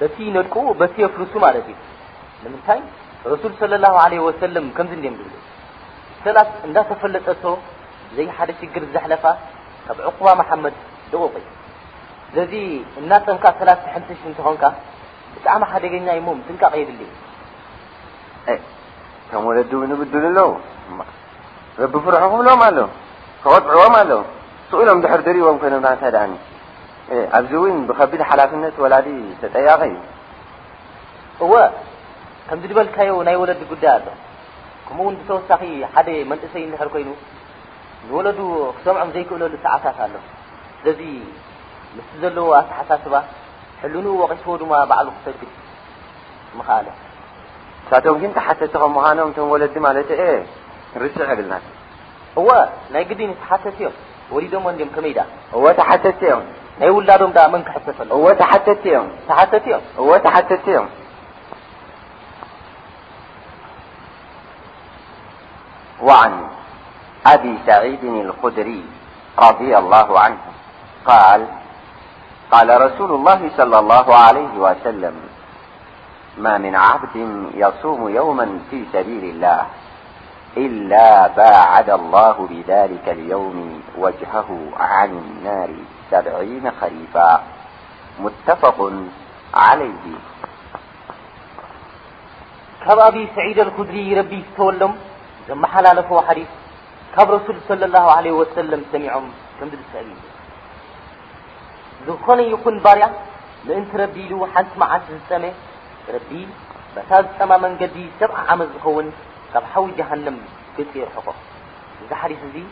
በቲ 0.00 0.16
ነድቁ 0.36 0.54
ቲ 0.94 0.96
የፍሉሱ 1.04 1.34
ማለት 1.46 1.66
እዩ 1.72 1.78
ምታይ 2.54 2.80
رሱ 3.28 3.42
صى 3.60 3.66
له 3.84 3.92
عله 4.04 4.20
س 4.40 4.42
ከ 4.76 4.80
ም 5.14 5.16
ብ 5.18 5.28
እዳተፈለጠ 6.68 7.26
ዘይሓደ 8.16 8.48
ሽግር 8.60 8.84
ዛለፋ 8.94 9.24
ካብ 9.86 9.98
عቁባ 10.08 10.26
مሓመድ 10.40 10.74
ደቑቕ 11.12 11.34
ስዚ 12.34 12.52
እናተምካ 13.00 13.44
ሰላث 13.58 13.80
ሕን 13.92 14.02
ትኾንካ 14.38 14.62
ብጣዕሚ 15.34 15.62
ሓደኛ 15.72 16.06
ሞ 16.26 16.26
ትንካ 16.46 16.62
ከይድ 16.72 16.88
ከም 19.30 19.42
ወለዲ 19.48 19.72
ው 19.80 19.82
ብድል 20.00 20.24
ኣለዉ 20.30 20.48
ረቢ 21.82 21.94
ፍርሑ 22.04 22.22
ክብሎም 22.32 22.60
ኣ 22.68 22.70
ተغጥዕዎም 23.44 23.94
ኣ 24.00 24.02
ስኡሎም 24.70 24.98
ድ 25.04 25.06
ድሪእዎም 25.28 25.56
ይኖም 25.66 25.82
ታይ 26.02 26.10
ኣ 26.24 26.26
ኣብዚ 27.38 27.52
ብከቢድ 27.88 28.20
ሓላፍነት 28.30 28.74
ወላ 28.84 28.94
ተጠያቀ 29.42 29.80
እዩ 31.44 31.52
ከምዚ 32.50 32.64
ድበልካዮ 32.70 33.10
ናይ 33.26 33.36
ወለዲ 33.40 33.60
ጉዳይ 33.72 33.90
ኣሎ 33.96 34.06
ከምኡውን 34.86 35.16
ብተወሳኺ 35.18 35.60
ሓደ 35.92 36.08
መንእሰይ 36.30 36.62
እድሕር 36.66 36.88
ኮይኑ 36.94 37.08
ንወለዱ 38.06 38.38
ክሰምዖም 38.76 39.10
ዘይክእለሉ 39.14 39.54
ሰዓታት 39.64 39.98
ኣሎ 40.06 40.14
ስለዚ 40.78 41.00
ምስ 41.96 42.06
ዘለዎ 42.22 42.48
ኣተሓሳስባ 42.60 43.14
ሕልኑ 43.82 44.06
ቀስዎ 44.30 44.54
ድማ 44.60 44.72
ባዕሉ 44.92 45.08
ክሰግ 45.16 45.40
ኣል 46.78 46.86
ሳቶም 47.90 48.24
ተሓተቲ 48.38 48.72
ከም 48.82 48.94
ሃኖም 49.06 49.30
ቶም 49.36 49.48
ወለዲ 49.54 49.74
ማለት 49.88 50.10
ርስዕ 51.02 51.28
ብልና 51.38 51.54
እ 52.40 52.44
ናይ 52.94 53.04
ግዲ 53.10 53.20
ንተሓተቲ 53.32 53.78
እዮም 53.82 53.96
ወሊዶም 54.36 54.66
ዲኦም 54.80 54.90
ከመይዳ 54.96 55.18
እተቲ 55.98 56.22
ም 56.40 56.42
ናይ 56.80 56.90
ውላዶም 56.96 57.32
መን 57.54 57.62
ክሕተተሎ 57.68 58.10
ተቲ 60.36 60.66
ም 60.84 60.88
وعن 66.02 66.46
أبي 67.26 67.58
سعيد 67.66 68.04
الخدري 68.04 68.84
رضالله 69.38 70.20
عنهقالقال 70.24 71.50
رسول 72.92 73.12
اللهصلى 73.18 73.78
الهعلي 73.84 74.48
وسلم 74.64 75.14
ما 76.44 76.54
من 76.64 76.74
عبد 76.76 77.16
يصوم 77.54 78.02
يوما 78.08 78.46
في 78.70 78.78
سبيل 78.92 79.24
الله 79.30 79.62
إلا 80.56 81.26
باعد 81.40 81.88
الله 82.00 82.36
بذلك 82.50 83.06
اليوم 83.16 83.58
وجهه 84.04 84.48
عن 84.78 85.10
النار 85.22 85.70
سبعين 86.10 86.64
خريفا 86.80 87.30
متفق 88.24 88.78
عليه 89.54 90.04
محللፈ 95.64 96.08
ث 96.28 96.38
ካ 97.16 97.22
رسل 97.34 97.56
صلى 97.70 97.84
الله 97.88 98.06
عليه 98.16 98.32
وسلم 98.40 98.80
سሚع 98.94 99.12
أل 99.18 99.28
ዝن 102.06 102.38
ين 102.52 102.76
بر 102.84 103.00
እنت 103.78 103.90
رب 104.02 104.16
ل 104.30 104.32
نቲ 104.40 104.70
مع 104.82 104.90
ዝፀم 105.08 105.44
ب 106.28 107.24
ዝማ 107.38 107.50
مንዲ 107.64 107.96
سبع 108.20 108.38
عم 108.50 108.60
ዝوን 108.84 109.06
ካ 109.52 109.54
حو 109.72 109.84
جهنم 109.98 110.36
ق 110.76 110.78
رحق 111.06 111.26
እዚ 112.02 112.10
حدث 112.22 112.42
هر 112.56 112.64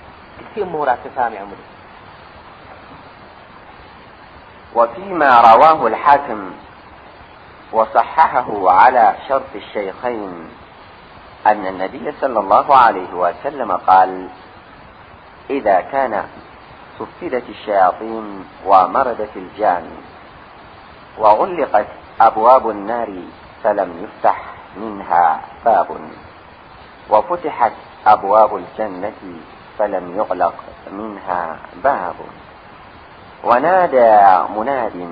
سሚع 1.17 1.43
وفيما 4.77 5.31
رواه 5.51 5.81
الحكم 5.93 6.41
وصححه 7.77 8.49
على 8.81 9.05
شرط 9.27 9.53
الشيخين 9.63 10.31
أن 11.47 11.67
النبي-صلى 11.67 12.39
الله 12.41 12.77
عليه 12.77 13.15
وسلم-قال 13.15 14.29
إذا 15.51 15.81
كان 15.81 16.25
سفدت 16.99 17.49
الشياطين 17.49 18.45
ومردت 18.67 19.37
الجان 19.37 19.87
وغلقت 21.19 21.87
أبواب 22.21 22.71
النار 22.71 23.15
فلم 23.65 23.93
يفتح 24.05 24.41
منها 24.77 25.41
باب 25.65 25.97
وفتحت 27.11 27.73
أبواب 28.07 28.57
الجنة 28.57 29.41
فلم 29.79 30.17
يغلق 30.17 30.55
منها 30.93 31.57
باب 31.85 32.15
ونادى 33.45 34.47
مناد 34.57 35.11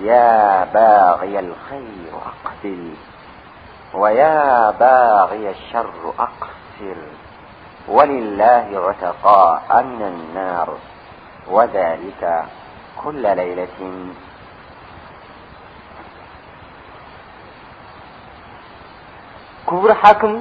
يا 0.00 0.64
باغي 0.64 1.38
الخير 1.38 2.12
أقبل 2.44 2.94
ويا 4.02 4.38
باغي 4.84 5.46
الشر 5.56 6.02
أقسر 6.28 6.98
ولله 7.96 8.66
اعتقاء 8.86 9.68
من 9.88 10.02
النار 10.12 10.68
وذلك 11.54 12.22
كل 13.04 13.22
ليلة 13.42 13.78
كبر 19.68 19.90
حكم 20.02 20.32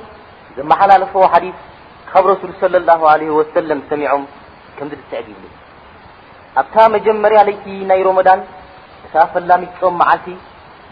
زمحللفو 0.58 1.22
حدث 1.34 1.58
ب 2.24 2.26
رسول 2.34 2.52
صلى 2.64 2.78
الله 2.82 3.02
عليه 3.14 3.32
وسلم 3.40 3.78
سمعم 3.92 4.22
كم 4.78 4.88
تسعب 4.94 5.28
يبل 5.32 5.50
أبت 6.60 6.76
مجمري 6.96 7.40
ليت 7.48 7.64
ي 8.00 8.02
رمدان 8.10 8.40
س 9.14 9.16
فلمم 9.34 9.62
معلت 10.02 10.28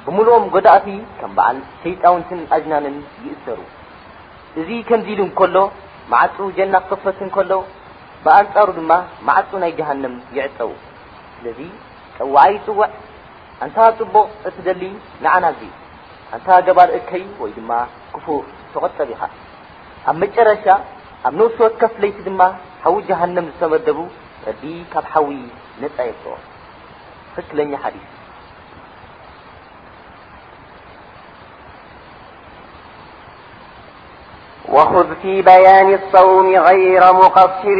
ብምልኦም 0.05 0.45
ጎዳእቲ 0.53 0.87
ከም 1.19 1.31
በዓል 1.37 1.57
ሸይጣውንትን 1.81 2.39
ኣጅናንን 2.55 2.95
ይእዘሩ 3.25 3.59
እዚ 4.59 4.69
ከምዚ 4.87 5.07
ኢሉ 5.13 5.21
እከሎ 5.31 5.57
ማዕፁ 6.11 6.37
ጀና 6.57 6.75
ክክፈት 6.89 7.19
እከሎ 7.25 7.51
ብኣንፃሩ 8.23 8.67
ድማ 8.77 8.91
ማዕፁ 9.27 9.49
ናይ 9.63 9.71
ጃሃንም 9.79 10.15
ይዕፀዉ 10.37 10.71
ስለዚ 11.35 11.59
ፀዋዓይ 12.15 12.51
ይፅውዕ 12.55 12.87
እንታ 13.65 13.77
ፅቡቕ 13.99 14.27
እትደሊ 14.49 14.83
ንዓና 15.25 15.45
ዚ 15.59 15.61
ኣንታ 16.35 16.47
ገባር 16.67 16.89
እከይ 16.99 17.23
ወይ 17.43 17.51
ድማ 17.57 17.69
ክፉር 18.15 18.43
ተቐጠብ 18.73 19.09
ኢኻ 19.15 19.21
ኣብ 20.09 20.15
መጨረሻ 20.23 20.65
ኣብ 21.27 21.33
ነውስወት 21.41 21.75
ከፍለይቲ 21.83 22.17
ድማ 22.29 22.41
ሓዊ 22.85 22.95
ጃሃንም 23.09 23.47
ዝተመደቡ 23.53 23.99
ከዲ 24.45 24.63
ካብ 24.93 25.05
ሓዊ 25.13 25.31
ነፃ 25.83 25.97
የፅኦ 26.09 26.35
ኽክለኛ 27.37 27.71
ሓዲፍ 27.85 28.09
وخذ 34.69 35.15
في 35.21 35.41
بيان 35.41 35.93
الصوم 36.03 36.55
غير 36.55 37.13
مقسر 37.13 37.79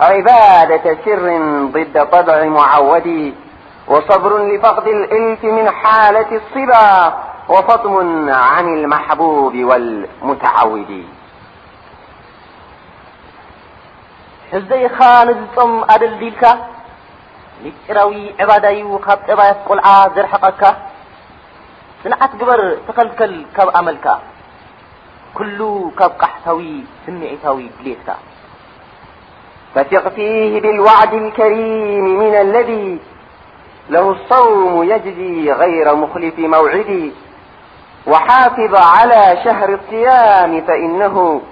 عبادة 0.00 0.96
سر 1.04 1.38
ضد 1.66 2.06
طبع 2.12 2.44
معود 2.44 3.34
وصبر 3.88 4.46
لفقد 4.54 4.88
الإلف 4.88 5.44
من 5.44 5.70
حالة 5.70 6.26
الصبا 6.40 7.14
وفطم 7.48 7.96
عن 8.30 8.66
المحبوب 8.68 9.56
والمتعود 9.56 11.06
حزيا 14.52 14.90
نم 15.58 15.84
أدلديلك 15.90 16.58
لترو 17.64 18.14
عبادي 18.40 18.82
ب 18.82 19.00
بيت 19.30 19.56
قلع 19.68 20.08
زرحقك 20.16 20.76
سنعت 22.04 22.36
جبر 22.36 22.76
تلكل 22.96 23.44
كب 23.56 23.68
أملك 23.68 24.16
كل 25.34 25.90
قحتو 25.98 26.60
سمعتو 27.06 27.58
فثق 29.74 30.04
فيه 30.16 30.54
بالوعد 30.60 31.12
الكريم 31.14 32.04
من 32.22 32.34
الذي 32.44 32.98
له 33.90 34.06
الصوم 34.10 34.82
يجزي 34.92 35.52
غير 35.52 35.86
مخلف 35.94 36.38
موعدي 36.38 37.12
وحافظ 38.06 38.74
على 38.74 39.38
شهر 39.44 39.68
الصيام 39.74 40.60
فإنه 40.60 41.42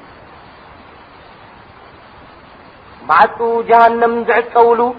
معت 3.09 3.41
جهنم 3.41 4.25
زعول 4.27 4.93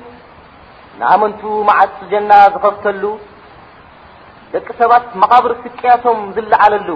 نأمنت 1.00 1.44
مع 1.68 1.84
جن 2.10 2.30
زخفتل 2.54 3.02
دቂ 4.54 4.68
سባت 4.78 5.16
مقبر 5.22 5.54
فيةم 5.62 6.32
زلعلل 6.36 6.88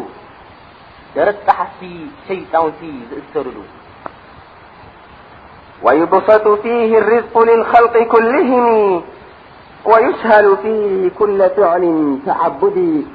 درتحس 1.14 1.80
شيጣنت 2.28 2.82
زأسرل 3.10 3.58
ويبسط 5.84 6.48
فيه 6.48 6.90
الرزق 6.98 7.38
للخلق 7.38 7.96
كلهم 8.14 8.66
ويشهل 9.84 10.56
فيه 10.62 11.10
كل 11.18 11.50
فعل 11.56 11.84
تعبدي 12.26 13.06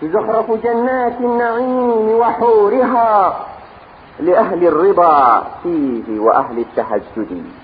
فزخرف 0.00 0.48
جنات 0.64 1.16
النعيم 1.20 2.08
وحورها 2.20 3.46
لأهل 4.22 4.66
الرضا 4.66 5.40
فيه 5.62 6.20
وأهل 6.20 6.58
التهزد 6.58 7.59